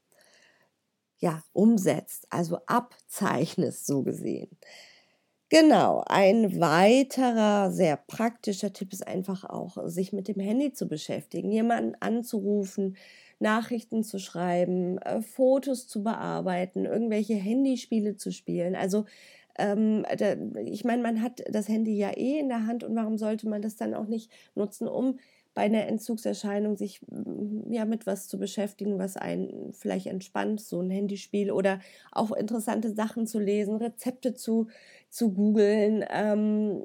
ja, 1.20 1.44
umsetzt, 1.54 2.28
also 2.30 2.60
abzeichnest, 2.65 3.86
so 3.86 4.04
gesehen. 4.04 4.50
Genau, 5.54 6.02
ein 6.08 6.62
weiterer 6.62 7.72
sehr 7.72 7.98
praktischer 7.98 8.72
Tipp 8.72 8.94
ist 8.94 9.06
einfach 9.06 9.44
auch, 9.44 9.78
sich 9.90 10.14
mit 10.14 10.30
dem 10.30 10.40
Handy 10.40 10.72
zu 10.72 10.88
beschäftigen, 10.88 11.52
jemanden 11.52 11.96
anzurufen, 12.00 12.96
Nachrichten 13.40 14.04
zu 14.06 14.18
schreiben, 14.18 14.98
äh, 15.00 15.22
Fotos 15.22 15.88
zu 15.90 16.04
bearbeiten, 16.04 16.86
irgendwelche 16.86 17.34
Handyspiele 17.34 18.16
zu 18.16 18.32
spielen. 18.32 18.76
Also 18.78 19.04
ähm, 19.60 20.06
da, 20.18 20.36
ich 20.66 20.86
meine, 20.86 21.02
man 21.04 21.22
hat 21.22 21.44
das 21.50 21.68
Handy 21.68 21.98
ja 21.98 22.12
eh 22.18 22.40
in 22.40 22.48
der 22.48 22.66
Hand 22.66 22.84
und 22.86 22.96
warum 22.96 23.18
sollte 23.18 23.50
man 23.50 23.62
das 23.62 23.76
dann 23.76 23.94
auch 23.94 24.08
nicht 24.08 24.32
nutzen, 24.56 24.88
um 24.88 25.20
bei 25.54 25.64
einer 25.64 25.86
Entzugserscheinung 25.88 26.78
sich 26.78 27.02
mm, 27.08 27.74
ja 27.74 27.84
mit 27.86 28.08
was 28.08 28.28
zu 28.30 28.40
beschäftigen, 28.40 29.00
was 29.00 29.18
einen 29.18 29.74
vielleicht 29.74 30.08
entspannt, 30.08 30.62
so 30.62 30.80
ein 30.80 30.90
Handyspiel 30.90 31.52
oder 31.52 31.82
auch 32.14 32.32
interessante 32.32 32.94
Sachen 32.96 33.28
zu 33.28 33.40
lesen, 33.40 33.76
Rezepte 33.76 34.34
zu, 34.34 34.68
zu 35.12 35.34
googeln, 35.34 36.04
ähm, 36.10 36.82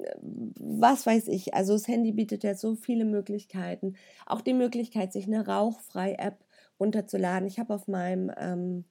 was 0.58 1.06
weiß 1.06 1.28
ich. 1.28 1.54
Also 1.54 1.72
das 1.72 1.88
Handy 1.88 2.12
bietet 2.12 2.44
ja 2.44 2.54
so 2.54 2.74
viele 2.74 3.04
Möglichkeiten. 3.04 3.96
Auch 4.26 4.42
die 4.42 4.52
Möglichkeit, 4.52 5.12
sich 5.12 5.26
eine 5.26 5.46
Rauchfrei-App 5.46 6.44
runterzuladen. 6.78 7.48
Ich 7.48 7.58
habe 7.58 7.74
auf 7.74 7.88
meinem 7.88 8.30
ähm, 8.36 8.84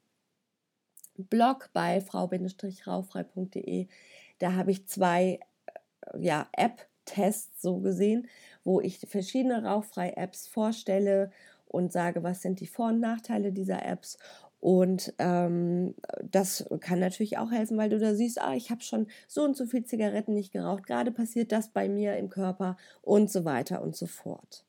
Blog 1.17 1.69
bei 1.73 2.01
frau-rauchfrei.de, 2.01 3.87
da 4.39 4.53
habe 4.53 4.71
ich 4.71 4.87
zwei 4.87 5.39
äh, 5.67 6.19
ja, 6.19 6.47
App-Tests 6.53 7.61
so 7.61 7.79
gesehen 7.79 8.27
wo 8.65 8.81
ich 8.81 8.99
verschiedene 9.07 9.63
rauchfreie 9.63 10.17
Apps 10.17 10.47
vorstelle 10.47 11.31
und 11.67 11.93
sage, 11.93 12.23
was 12.23 12.41
sind 12.41 12.59
die 12.59 12.67
Vor- 12.67 12.89
und 12.89 12.99
Nachteile 12.99 13.53
dieser 13.53 13.85
Apps. 13.85 14.17
Und 14.65 15.13
ähm, 15.19 15.93
das 16.23 16.65
kann 16.80 16.99
natürlich 16.99 17.38
auch 17.38 17.51
helfen, 17.51 17.78
weil 17.78 17.91
du 17.91 17.99
da 17.99 18.15
siehst, 18.15 18.41
ah, 18.41 18.56
ich 18.56 18.71
habe 18.71 18.82
schon 18.82 19.06
so 19.28 19.43
und 19.43 19.56
so 19.56 19.67
viel 19.67 19.86
Zigaretten 19.86 20.34
nicht 20.34 20.51
geraucht, 20.51 20.88
gerade 20.88 21.12
passiert 21.12 21.51
das 21.51 21.67
bei 21.67 21.88
mir 21.88 22.17
im 22.17 22.32
Körper 22.32 22.75
und 23.04 23.30
so 23.30 23.45
weiter 23.45 23.84
und 23.84 23.95
so 23.95 24.08
fort. 24.08 24.65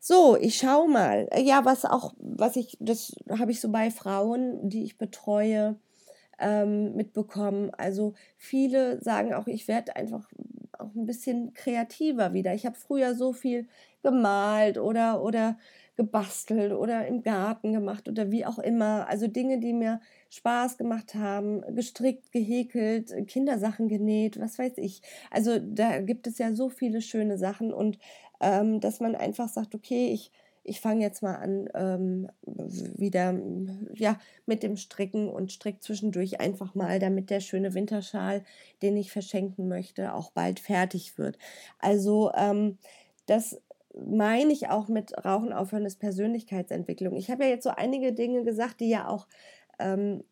So, 0.00 0.38
ich 0.40 0.56
schaue 0.56 0.88
mal. 0.88 1.28
Ja, 1.36 1.66
was 1.66 1.84
auch, 1.84 2.14
was 2.16 2.56
ich, 2.56 2.78
das 2.80 3.14
habe 3.28 3.50
ich 3.50 3.60
so 3.60 3.70
bei 3.70 3.90
Frauen, 3.90 4.70
die 4.70 4.84
ich 4.84 4.96
betreue, 4.96 5.76
ähm, 6.38 6.96
mitbekommen. 6.96 7.72
Also 7.76 8.14
viele 8.38 9.02
sagen 9.02 9.34
auch, 9.34 9.46
ich 9.48 9.68
werde 9.68 9.96
einfach 9.96 10.30
auch 10.78 10.94
ein 10.94 11.04
bisschen 11.04 11.52
kreativer 11.52 12.32
wieder. 12.32 12.54
Ich 12.54 12.64
habe 12.64 12.76
früher 12.76 13.14
so 13.14 13.34
viel 13.34 13.68
gemalt 14.02 14.78
oder, 14.78 15.22
oder 15.22 15.58
gebastelt 15.96 16.72
oder 16.72 17.06
im 17.06 17.22
Garten 17.22 17.72
gemacht 17.72 18.08
oder 18.08 18.30
wie 18.30 18.44
auch 18.46 18.58
immer. 18.58 19.06
Also 19.08 19.26
Dinge, 19.28 19.60
die 19.60 19.72
mir 19.72 20.00
Spaß 20.30 20.76
gemacht 20.78 21.14
haben, 21.14 21.62
gestrickt, 21.74 22.32
gehäkelt, 22.32 23.12
Kindersachen 23.28 23.88
genäht, 23.88 24.40
was 24.40 24.58
weiß 24.58 24.74
ich. 24.78 25.02
Also 25.30 25.58
da 25.60 26.00
gibt 26.00 26.26
es 26.26 26.38
ja 26.38 26.52
so 26.54 26.68
viele 26.68 27.00
schöne 27.02 27.38
Sachen 27.38 27.72
und 27.72 27.98
ähm, 28.40 28.80
dass 28.80 29.00
man 29.00 29.14
einfach 29.14 29.48
sagt, 29.48 29.74
okay, 29.74 30.08
ich 30.12 30.32
ich 30.66 30.80
fange 30.80 31.02
jetzt 31.02 31.22
mal 31.22 31.34
an, 31.34 31.68
ähm, 31.74 32.28
wieder 32.42 33.38
ja, 33.94 34.18
mit 34.46 34.62
dem 34.62 34.76
Stricken 34.76 35.28
und 35.28 35.52
strick 35.52 35.82
zwischendurch 35.82 36.40
einfach 36.40 36.74
mal, 36.74 36.98
damit 36.98 37.28
der 37.30 37.40
schöne 37.40 37.74
Winterschal, 37.74 38.42
den 38.82 38.96
ich 38.96 39.12
verschenken 39.12 39.68
möchte, 39.68 40.14
auch 40.14 40.30
bald 40.32 40.60
fertig 40.60 41.18
wird. 41.18 41.38
Also 41.78 42.32
ähm, 42.34 42.78
das 43.26 43.60
meine 43.96 44.52
ich 44.52 44.68
auch 44.68 44.88
mit 44.88 45.12
Rauchen 45.24 45.52
aufhören 45.52 45.86
ist 45.86 46.00
Persönlichkeitsentwicklung. 46.00 47.16
Ich 47.16 47.30
habe 47.30 47.44
ja 47.44 47.50
jetzt 47.50 47.64
so 47.64 47.70
einige 47.70 48.12
Dinge 48.12 48.44
gesagt, 48.44 48.80
die 48.80 48.88
ja 48.88 49.08
auch 49.08 49.26
ähm, 49.78 50.24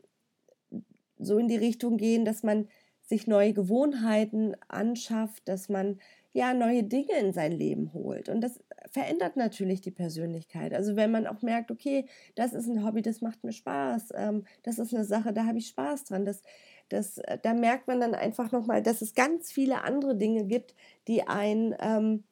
so 1.19 1.39
in 1.39 1.49
die 1.49 1.57
Richtung 1.57 1.97
gehen, 1.97 2.25
dass 2.25 2.43
man 2.43 2.69
sich 3.03 3.27
neue 3.27 3.53
Gewohnheiten 3.53 4.57
anschafft, 4.69 5.49
dass 5.49 5.69
man 5.69 5.99
ja 6.33 6.55
neue 6.55 6.83
Dinge 6.83 7.19
in 7.21 7.33
sein 7.33 7.53
Leben 7.53 7.93
holt. 7.93 8.29
Und 8.29 8.41
das 8.41 8.61
verändert 8.91 9.37
natürlich 9.37 9.81
die 9.81 9.91
Persönlichkeit. 9.91 10.73
Also 10.73 10.97
wenn 10.97 11.11
man 11.11 11.27
auch 11.27 11.43
merkt, 11.43 11.71
okay, 11.71 12.07
das 12.35 12.55
ist 12.55 12.69
ein 12.69 12.85
Hobby, 12.85 13.03
das 13.03 13.21
macht 13.21 13.45
mir 13.45 13.53
Spaß, 13.53 14.13
ähm, 14.15 14.45
das 14.63 14.79
ist 14.79 14.95
eine 14.95 15.05
Sache, 15.05 15.33
da 15.33 15.45
habe 15.47 15.59
ich 15.59 15.69
Spaß 15.69 16.05
dran. 16.05 16.25
Das, 16.25 16.43
das, 16.89 17.19
äh, 17.19 17.39
da 17.43 17.55
merkt 17.55 17.87
man 17.87 18.01
dann 18.01 18.15
einfach 18.15 18.51
nochmal, 18.51 18.83
dass 18.83 19.03
es 19.03 19.15
ganz 19.15 19.53
viele 19.53 19.85
andere 19.85 20.17
Dinge 20.17 20.45
gibt, 20.47 20.75
die 21.07 21.23
einen 21.27 21.75
ähm, 21.81 22.25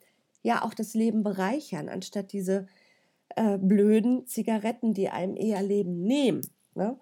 ja 0.42 0.64
auch 0.64 0.74
das 0.74 0.94
Leben 0.94 1.22
bereichern, 1.22 1.88
anstatt 1.88 2.32
diese 2.32 2.66
äh, 3.36 3.58
blöden 3.58 4.26
Zigaretten, 4.26 4.94
die 4.94 5.08
einem 5.08 5.36
eher 5.36 5.62
Leben 5.62 6.02
nehmen. 6.02 6.42
Ne? 6.74 6.98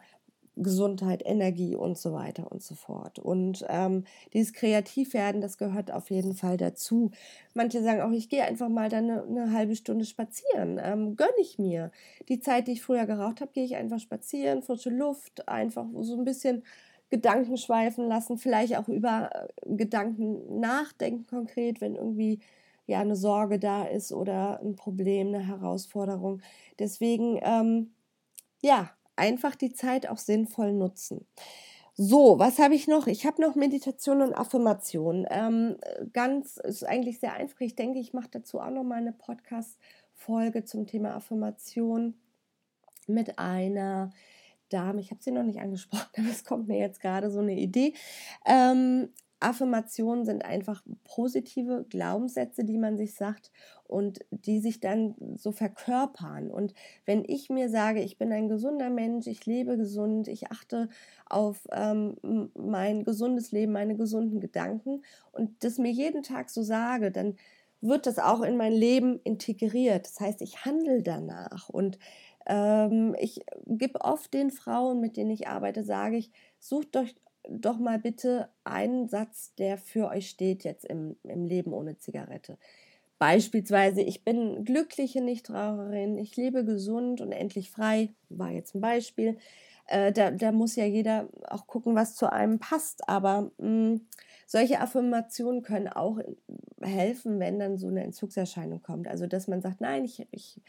Gesundheit, 0.63 1.23
Energie 1.25 1.77
und 1.77 1.99
so 1.99 2.13
weiter 2.13 2.51
und 2.51 2.63
so 2.63 2.75
fort. 2.75 3.19
Und 3.19 3.65
ähm, 3.69 4.05
dieses 4.33 4.53
Kreativwerden, 4.53 5.41
das 5.41 5.57
gehört 5.57 5.91
auf 5.91 6.11
jeden 6.11 6.35
Fall 6.35 6.57
dazu. 6.57 7.11
Manche 7.55 7.83
sagen 7.83 8.01
auch, 8.01 8.11
ich 8.11 8.29
gehe 8.29 8.45
einfach 8.45 8.69
mal 8.69 8.89
dann 8.89 9.11
eine, 9.11 9.23
eine 9.23 9.53
halbe 9.53 9.77
Stunde 9.77 10.05
spazieren, 10.05 10.81
ähm, 10.83 11.17
gönne 11.17 11.31
ich 11.41 11.59
mir. 11.59 11.91
Die 12.29 12.41
Zeit, 12.41 12.67
die 12.69 12.73
ich 12.73 12.83
früher 12.83 13.07
geraucht 13.07 13.41
habe, 13.41 13.53
gehe 13.53 13.65
ich 13.65 13.77
einfach 13.77 14.01
spazieren, 14.01 14.63
frische 14.63 14.91
Luft, 14.91 15.49
einfach 15.49 15.87
so 16.01 16.17
ein 16.17 16.25
bisschen 16.25 16.65
Gedanken 17.11 17.57
schweifen 17.57 18.07
lassen, 18.07 18.37
vielleicht 18.37 18.77
auch 18.77 18.89
über 18.89 19.31
äh, 19.33 19.77
Gedanken 19.77 20.61
nachdenken 20.61 21.27
konkret, 21.27 21.81
wenn 21.81 21.95
irgendwie 21.95 22.41
ja 22.89 23.01
eine 23.01 23.17
Sorge 23.17 23.59
da 23.59 23.85
ist 23.85 24.13
oder 24.13 24.61
ein 24.61 24.75
Problem, 24.75 25.29
eine 25.29 25.47
Herausforderung. 25.47 26.41
Deswegen, 26.79 27.39
ähm, 27.43 27.93
ja, 28.63 28.91
einfach 29.15 29.55
die 29.55 29.73
Zeit 29.73 30.09
auch 30.09 30.17
sinnvoll 30.17 30.73
nutzen. 30.73 31.27
So, 31.95 32.39
was 32.39 32.59
habe 32.59 32.75
ich 32.75 32.89
noch? 32.89 33.07
Ich 33.07 33.27
habe 33.27 33.43
noch 33.43 33.57
Meditation 33.57 34.23
und 34.23 34.33
Affirmation. 34.33 35.27
Ähm, 35.31 35.77
ganz, 36.13 36.57
ist 36.57 36.85
eigentlich 36.85 37.21
sehr 37.21 37.35
einfach. 37.35 37.61
Ich 37.61 37.75
denke, 37.75 37.99
ich 37.99 38.13
mache 38.13 38.29
dazu 38.31 38.61
auch 38.61 38.71
noch 38.71 38.85
mal 38.85 38.99
eine 38.99 39.13
Podcast-Folge 39.13 40.65
zum 40.65 40.87
Thema 40.87 41.15
Affirmation 41.15 42.15
mit 43.07 43.39
einer 43.39 44.11
Dame. 44.71 45.01
Ich 45.01 45.11
habe 45.11 45.23
sie 45.23 45.33
noch 45.33 45.43
nicht 45.43 45.59
angesprochen, 45.59 46.09
aber 46.17 46.31
es 46.31 46.45
kommt 46.45 46.69
mir 46.69 46.79
jetzt 46.79 47.01
gerade 47.01 47.31
so 47.31 47.41
eine 47.41 47.59
Idee. 47.59 47.93
Ähm, 48.47 49.11
Affirmationen 49.41 50.25
sind 50.25 50.45
einfach 50.45 50.83
positive 51.05 51.87
Glaubenssätze, 51.89 52.65
die 52.65 52.79
man 52.79 52.97
sich 52.97 53.15
sagt 53.15 53.53
und 53.85 54.21
die 54.31 54.59
sich 54.59 54.81
dann 54.81 55.15
so 55.37 55.53
verkörpern. 55.53 56.51
Und 56.51 56.75
wenn 57.07 57.25
ich 57.25 57.49
mir 57.49 57.69
sage, 57.69 58.03
ich 58.03 58.19
bin 58.19 58.33
ein 58.33 58.49
gesunder 58.49 58.91
Mensch, 58.91 59.27
ich 59.27 59.47
lebe 59.47 59.77
gesund, 59.77 60.29
ich 60.29 60.51
achte 60.51 60.89
auf 61.27 61.67
ähm, 61.73 62.51
mein 62.55 63.05
gesundes 63.05 63.53
Leben, 63.53 63.73
meine 63.73 63.97
gesunden 63.97 64.41
Gedanken 64.41 65.03
und 65.33 65.63
das 65.65 65.79
mir 65.79 65.93
jeden 65.93 66.23
Tag 66.23 66.51
so 66.51 66.63
sage, 66.63 67.11
dann 67.11 67.37
wird 67.81 68.07
das 68.07 68.19
auch 68.19 68.43
in 68.43 68.57
mein 68.57 68.73
Leben 68.73 69.21
integriert. 69.23 70.07
Das 70.07 70.21
heißt, 70.21 70.43
ich 70.43 70.65
handle 70.65 71.03
danach 71.03 71.69
und 71.69 71.99
ähm, 72.47 73.15
ich 73.21 73.41
gebe 73.67 74.01
oft 74.01 74.33
den 74.35 74.51
Frauen, 74.51 75.01
mit 75.01 75.17
denen 75.17 75.31
ich 75.31 75.49
arbeite, 75.49 75.85
sage 75.85 76.17
ich, 76.17 76.31
sucht 76.59 76.97
euch 76.97 77.15
doch 77.49 77.79
mal 77.79 77.99
bitte 77.99 78.49
einen 78.65 79.09
Satz, 79.09 79.55
der 79.57 79.79
für 79.79 80.09
euch 80.09 80.29
steht 80.29 80.65
jetzt 80.65 80.85
im, 80.85 81.17
im 81.25 81.47
Leben 81.47 81.73
ohne 81.73 81.99
Zigarette. 81.99 82.59
Beispielsweise, 83.19 84.01
ich 84.01 84.23
bin 84.23 84.65
glückliche 84.65 85.21
Nichtraucherin, 85.21 86.19
ich 86.19 86.37
lebe 86.37 86.65
gesund 86.65 87.21
und 87.21 87.33
endlich 87.33 87.71
frei, 87.71 88.11
war 88.29 88.51
jetzt 88.51 88.75
ein 88.75 88.81
Beispiel. 88.81 89.39
Äh, 89.87 90.13
da, 90.13 90.31
da, 90.31 90.53
muss 90.53 90.77
ja 90.77 90.85
jeder 90.85 91.29
auch 91.49 91.67
gucken, 91.67 91.97
was 91.97 92.15
zu 92.15 92.31
einem 92.31 92.59
passt. 92.61 93.09
Aber 93.09 93.51
mh, 93.59 93.67
hm, 93.67 94.07
solche 94.47 94.81
Affirmationen 94.81 95.63
können 95.63 95.89
auch 95.89 96.21
helfen, 96.81 97.41
wenn 97.41 97.59
dann 97.59 97.79
so 97.79 97.89
eine 97.89 98.05
Entzugserscheinung 98.05 98.83
kommt. 98.83 99.09
Also, 99.09 99.27
dass 99.27 99.49
man 99.49 99.63
sagt, 99.63 99.81
nein, 99.81 100.05
ich, 100.05 100.27
ich, 100.31 100.61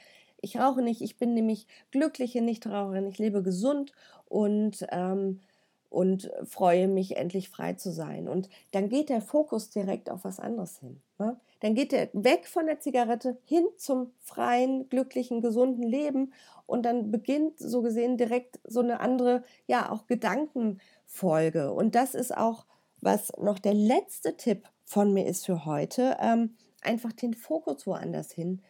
ich 0.42 0.58
rauche 0.58 0.82
nicht, 0.82 1.02
ich 1.02 1.18
bin 1.18 1.34
nämlich 1.34 1.68
glückliche 1.92 2.42
Nichtraucherin, 2.42 3.08
ich 3.08 3.20
lebe 3.20 3.44
gesund 3.44 3.92
und 4.26 4.88
ähm, 4.90 5.42
und 5.90 6.32
freue 6.44 6.88
mich, 6.88 7.18
endlich 7.18 7.50
frei 7.50 7.74
zu 7.74 7.92
sein. 7.92 8.28
Und 8.28 8.50
dann 8.72 8.90
geht 8.90 9.10
der 9.10 9.22
Fokus 9.22 9.70
direkt 9.70 10.10
auf 10.10 10.24
was 10.24 10.40
anderes 10.40 10.80
hin. 10.80 11.02
Ne? 11.18 11.40
Dann 11.62 11.76
geht 11.76 11.94
er 11.94 12.10
weg 12.14 12.48
von 12.48 12.68
der 12.68 12.80
Zigarette 12.80 13.38
hin 13.44 13.66
zum 13.78 14.12
freien, 14.20 14.88
glücklichen, 14.90 15.42
gesunden 15.42 15.84
Leben 15.84 16.34
und 16.66 16.84
dann 16.84 17.12
beginnt 17.12 17.60
so 17.60 17.82
gesehen 17.82 18.18
direkt 18.18 18.60
so 18.64 18.80
eine 18.80 19.00
andere, 19.00 19.44
ja, 19.68 19.92
auch 19.92 20.06
Gedankenfolge. 20.06 21.74
Und 21.74 21.96
das 21.96 22.14
ist 22.14 22.36
auch, 22.36 22.66
was 23.02 23.32
noch 23.38 23.60
der 23.60 23.74
letzte 23.74 24.38
Tipp 24.38 24.70
von 24.86 25.14
mir 25.14 25.26
ist 25.26 25.46
für 25.46 25.66
heute, 25.66 26.18
ähm, 26.20 26.56
einfach 26.82 27.12
den 27.12 27.34
Fokus 27.34 27.88
woanders 27.88 28.32
hin 28.32 28.62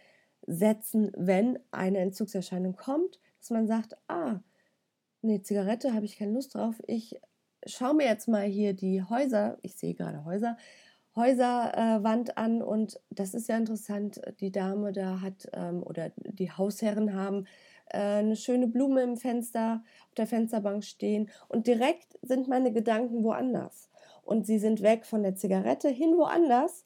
setzen, 0.47 1.11
wenn 1.15 1.59
eine 1.71 1.99
Entzugserscheinung 1.99 2.75
kommt, 2.75 3.19
dass 3.39 3.51
man 3.51 3.67
sagt, 3.67 3.97
ah, 4.07 4.39
nee, 5.21 5.41
Zigarette 5.41 5.93
habe 5.93 6.05
ich 6.05 6.17
keine 6.17 6.33
Lust 6.33 6.55
drauf. 6.55 6.75
Ich 6.87 7.19
schaue 7.65 7.93
mir 7.93 8.05
jetzt 8.05 8.27
mal 8.27 8.45
hier 8.45 8.73
die 8.73 9.03
Häuser, 9.03 9.57
ich 9.61 9.75
sehe 9.75 9.93
gerade 9.93 10.25
Häuser, 10.25 10.57
Häuserwand 11.15 12.29
äh, 12.29 12.33
an 12.35 12.61
und 12.61 12.99
das 13.09 13.33
ist 13.33 13.49
ja 13.49 13.57
interessant. 13.57 14.21
Die 14.39 14.51
Dame 14.51 14.93
da 14.93 15.21
hat 15.21 15.49
ähm, 15.53 15.83
oder 15.83 16.11
die 16.15 16.51
Hausherren 16.51 17.13
haben 17.13 17.45
äh, 17.87 17.97
eine 17.97 18.35
schöne 18.35 18.67
Blume 18.67 19.01
im 19.01 19.17
Fenster, 19.17 19.83
auf 20.07 20.15
der 20.15 20.27
Fensterbank 20.27 20.83
stehen 20.83 21.29
und 21.47 21.67
direkt 21.67 22.17
sind 22.21 22.47
meine 22.47 22.71
Gedanken 22.71 23.23
woanders. 23.23 23.89
Und 24.23 24.45
sie 24.45 24.59
sind 24.59 24.81
weg 24.83 25.05
von 25.05 25.23
der 25.23 25.35
Zigarette 25.35 25.89
hin 25.89 26.15
woanders 26.15 26.85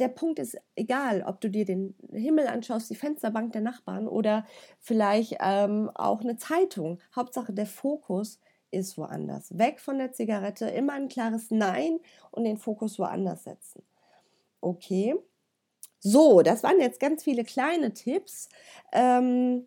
der 0.00 0.08
Punkt 0.08 0.38
ist 0.38 0.56
egal, 0.74 1.22
ob 1.26 1.40
du 1.40 1.50
dir 1.50 1.64
den 1.64 1.94
Himmel 2.12 2.46
anschaust, 2.46 2.90
die 2.90 2.94
Fensterbank 2.94 3.52
der 3.52 3.62
Nachbarn 3.62 4.08
oder 4.08 4.46
vielleicht 4.78 5.36
ähm, 5.40 5.90
auch 5.94 6.20
eine 6.20 6.36
Zeitung. 6.36 6.98
Hauptsache 7.14 7.52
der 7.52 7.66
Fokus 7.66 8.38
ist 8.70 8.98
woanders. 8.98 9.56
Weg 9.58 9.80
von 9.80 9.98
der 9.98 10.12
Zigarette, 10.12 10.66
immer 10.66 10.94
ein 10.94 11.08
klares 11.08 11.50
Nein 11.50 11.98
und 12.30 12.44
den 12.44 12.58
Fokus 12.58 12.98
woanders 12.98 13.44
setzen. 13.44 13.82
Okay. 14.60 15.14
So, 16.00 16.42
das 16.42 16.62
waren 16.62 16.80
jetzt 16.80 17.00
ganz 17.00 17.24
viele 17.24 17.44
kleine 17.44 17.92
Tipps. 17.92 18.48
Ähm, 18.92 19.66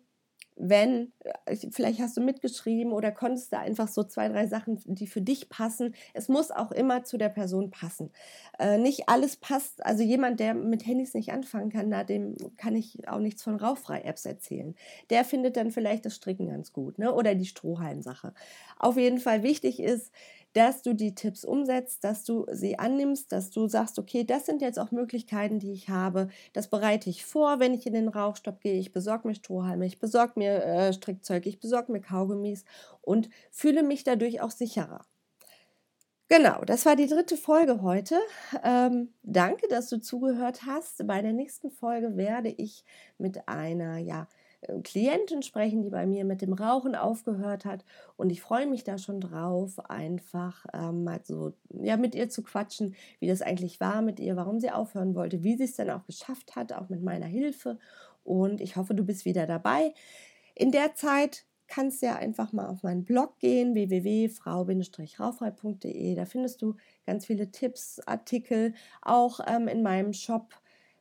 wenn, 0.56 1.12
äh, 1.46 1.56
vielleicht 1.70 2.00
hast 2.00 2.16
du 2.16 2.20
mitgeschrieben 2.20 2.92
oder 2.92 3.12
konntest 3.12 3.52
da 3.52 3.60
einfach 3.60 3.88
so 3.88 4.02
zwei, 4.04 4.28
drei 4.28 4.46
Sachen, 4.46 4.80
die 4.84 5.06
für 5.06 5.22
dich 5.22 5.48
passen. 5.48 5.94
Es 6.12 6.28
muss 6.28 6.50
auch 6.50 6.72
immer 6.72 7.04
zu 7.04 7.16
der 7.18 7.28
Person 7.30 7.70
passen. 7.70 8.10
Äh, 8.58 8.78
nicht 8.78 9.08
alles 9.08 9.36
passt, 9.36 9.84
also 9.84 10.02
jemand, 10.02 10.40
der 10.40 10.54
mit 10.54 10.86
Handys 10.86 11.14
nicht 11.14 11.32
anfangen 11.32 11.70
kann, 11.70 11.88
na, 11.88 12.04
dem 12.04 12.36
kann 12.56 12.76
ich 12.76 13.08
auch 13.08 13.18
nichts 13.20 13.42
von 13.42 13.56
Rauchfrei-Apps 13.56 14.26
erzählen. 14.26 14.74
Der 15.10 15.24
findet 15.24 15.56
dann 15.56 15.70
vielleicht 15.70 16.04
das 16.04 16.16
Stricken 16.16 16.48
ganz 16.48 16.72
gut, 16.72 16.98
ne? 16.98 17.14
oder 17.14 17.34
die 17.34 17.46
Strohhalmsache. 17.46 18.34
Auf 18.78 18.96
jeden 18.96 19.18
Fall 19.18 19.42
wichtig 19.42 19.80
ist, 19.80 20.12
dass 20.52 20.82
du 20.82 20.94
die 20.94 21.14
Tipps 21.14 21.44
umsetzt, 21.44 22.04
dass 22.04 22.24
du 22.24 22.46
sie 22.50 22.78
annimmst, 22.78 23.32
dass 23.32 23.50
du 23.50 23.68
sagst, 23.68 23.98
okay, 23.98 24.24
das 24.24 24.46
sind 24.46 24.62
jetzt 24.62 24.78
auch 24.78 24.90
Möglichkeiten, 24.90 25.58
die 25.58 25.72
ich 25.72 25.88
habe. 25.88 26.28
Das 26.52 26.68
bereite 26.68 27.08
ich 27.10 27.24
vor, 27.24 27.60
wenn 27.60 27.74
ich 27.74 27.86
in 27.86 27.94
den 27.94 28.08
Rauchstopp 28.08 28.60
gehe. 28.60 28.78
Ich 28.78 28.92
besorge 28.92 29.28
mir 29.28 29.34
Strohhalme, 29.34 29.86
ich 29.86 29.98
besorge 29.98 30.32
mir 30.36 30.64
äh, 30.64 30.92
Strickzeug, 30.92 31.46
ich 31.46 31.60
besorge 31.60 31.92
mir 31.92 32.00
Kaugummis 32.00 32.64
und 33.02 33.30
fühle 33.50 33.82
mich 33.82 34.04
dadurch 34.04 34.40
auch 34.40 34.50
sicherer. 34.50 35.04
Genau, 36.32 36.62
das 36.64 36.86
war 36.86 36.94
die 36.94 37.08
dritte 37.08 37.36
Folge 37.36 37.82
heute. 37.82 38.16
Ähm, 38.62 39.12
danke, 39.24 39.66
dass 39.66 39.88
du 39.88 40.00
zugehört 40.00 40.60
hast. 40.64 41.04
Bei 41.08 41.22
der 41.22 41.32
nächsten 41.32 41.72
Folge 41.72 42.16
werde 42.16 42.50
ich 42.50 42.84
mit 43.18 43.48
einer, 43.48 43.98
ja, 43.98 44.28
Klientin 44.82 45.42
sprechen, 45.42 45.82
die 45.82 45.90
bei 45.90 46.06
mir 46.06 46.24
mit 46.24 46.42
dem 46.42 46.52
Rauchen 46.52 46.94
aufgehört 46.94 47.64
hat. 47.64 47.84
Und 48.16 48.30
ich 48.30 48.42
freue 48.42 48.66
mich 48.66 48.84
da 48.84 48.98
schon 48.98 49.20
drauf, 49.20 49.78
einfach 49.90 50.66
ähm, 50.74 51.04
mal 51.04 51.20
so 51.24 51.54
ja, 51.70 51.96
mit 51.96 52.14
ihr 52.14 52.28
zu 52.28 52.42
quatschen, 52.42 52.94
wie 53.20 53.26
das 53.26 53.42
eigentlich 53.42 53.80
war 53.80 54.02
mit 54.02 54.20
ihr, 54.20 54.36
warum 54.36 54.60
sie 54.60 54.70
aufhören 54.70 55.14
wollte, 55.14 55.42
wie 55.42 55.56
sie 55.56 55.64
es 55.64 55.76
dann 55.76 55.90
auch 55.90 56.04
geschafft 56.04 56.56
hat, 56.56 56.72
auch 56.72 56.88
mit 56.88 57.02
meiner 57.02 57.26
Hilfe. 57.26 57.78
Und 58.24 58.60
ich 58.60 58.76
hoffe, 58.76 58.94
du 58.94 59.04
bist 59.04 59.24
wieder 59.24 59.46
dabei. 59.46 59.94
In 60.54 60.72
der 60.72 60.94
Zeit 60.94 61.46
kannst 61.66 62.02
du 62.02 62.06
ja 62.06 62.16
einfach 62.16 62.52
mal 62.52 62.66
auf 62.66 62.82
meinen 62.82 63.04
Blog 63.04 63.38
gehen, 63.38 63.74
www.frau-raufrei.de. 63.74 66.14
Da 66.16 66.24
findest 66.26 66.60
du 66.60 66.74
ganz 67.06 67.24
viele 67.26 67.50
Tipps, 67.50 68.00
Artikel, 68.06 68.74
auch 69.00 69.40
ähm, 69.46 69.68
in 69.68 69.82
meinem 69.82 70.12
Shop 70.12 70.52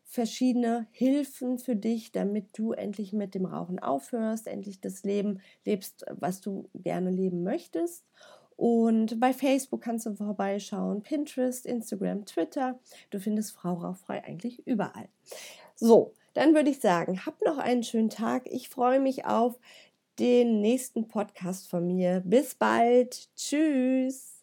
verschiedene 0.09 0.87
Hilfen 0.91 1.59
für 1.59 1.75
dich, 1.75 2.11
damit 2.11 2.57
du 2.57 2.71
endlich 2.71 3.13
mit 3.13 3.35
dem 3.35 3.45
Rauchen 3.45 3.77
aufhörst, 3.77 4.47
endlich 4.47 4.81
das 4.81 5.03
Leben 5.03 5.39
lebst, 5.65 6.03
was 6.11 6.41
du 6.41 6.67
gerne 6.73 7.11
leben 7.11 7.43
möchtest. 7.43 8.03
Und 8.55 9.19
bei 9.19 9.33
Facebook 9.33 9.81
kannst 9.81 10.07
du 10.07 10.15
vorbeischauen, 10.15 11.03
Pinterest, 11.03 11.65
Instagram, 11.65 12.25
Twitter. 12.25 12.79
Du 13.11 13.19
findest 13.19 13.53
Frau 13.53 13.75
Rauchfrei 13.75 14.23
eigentlich 14.23 14.67
überall. 14.67 15.07
So, 15.75 16.13
dann 16.33 16.55
würde 16.55 16.71
ich 16.71 16.79
sagen, 16.79 17.25
hab 17.25 17.41
noch 17.45 17.59
einen 17.59 17.83
schönen 17.83 18.09
Tag. 18.09 18.47
Ich 18.51 18.67
freue 18.67 18.99
mich 18.99 19.25
auf 19.25 19.59
den 20.17 20.59
nächsten 20.59 21.07
Podcast 21.07 21.69
von 21.69 21.87
mir. 21.87 22.21
Bis 22.25 22.55
bald. 22.55 23.29
Tschüss. 23.35 24.38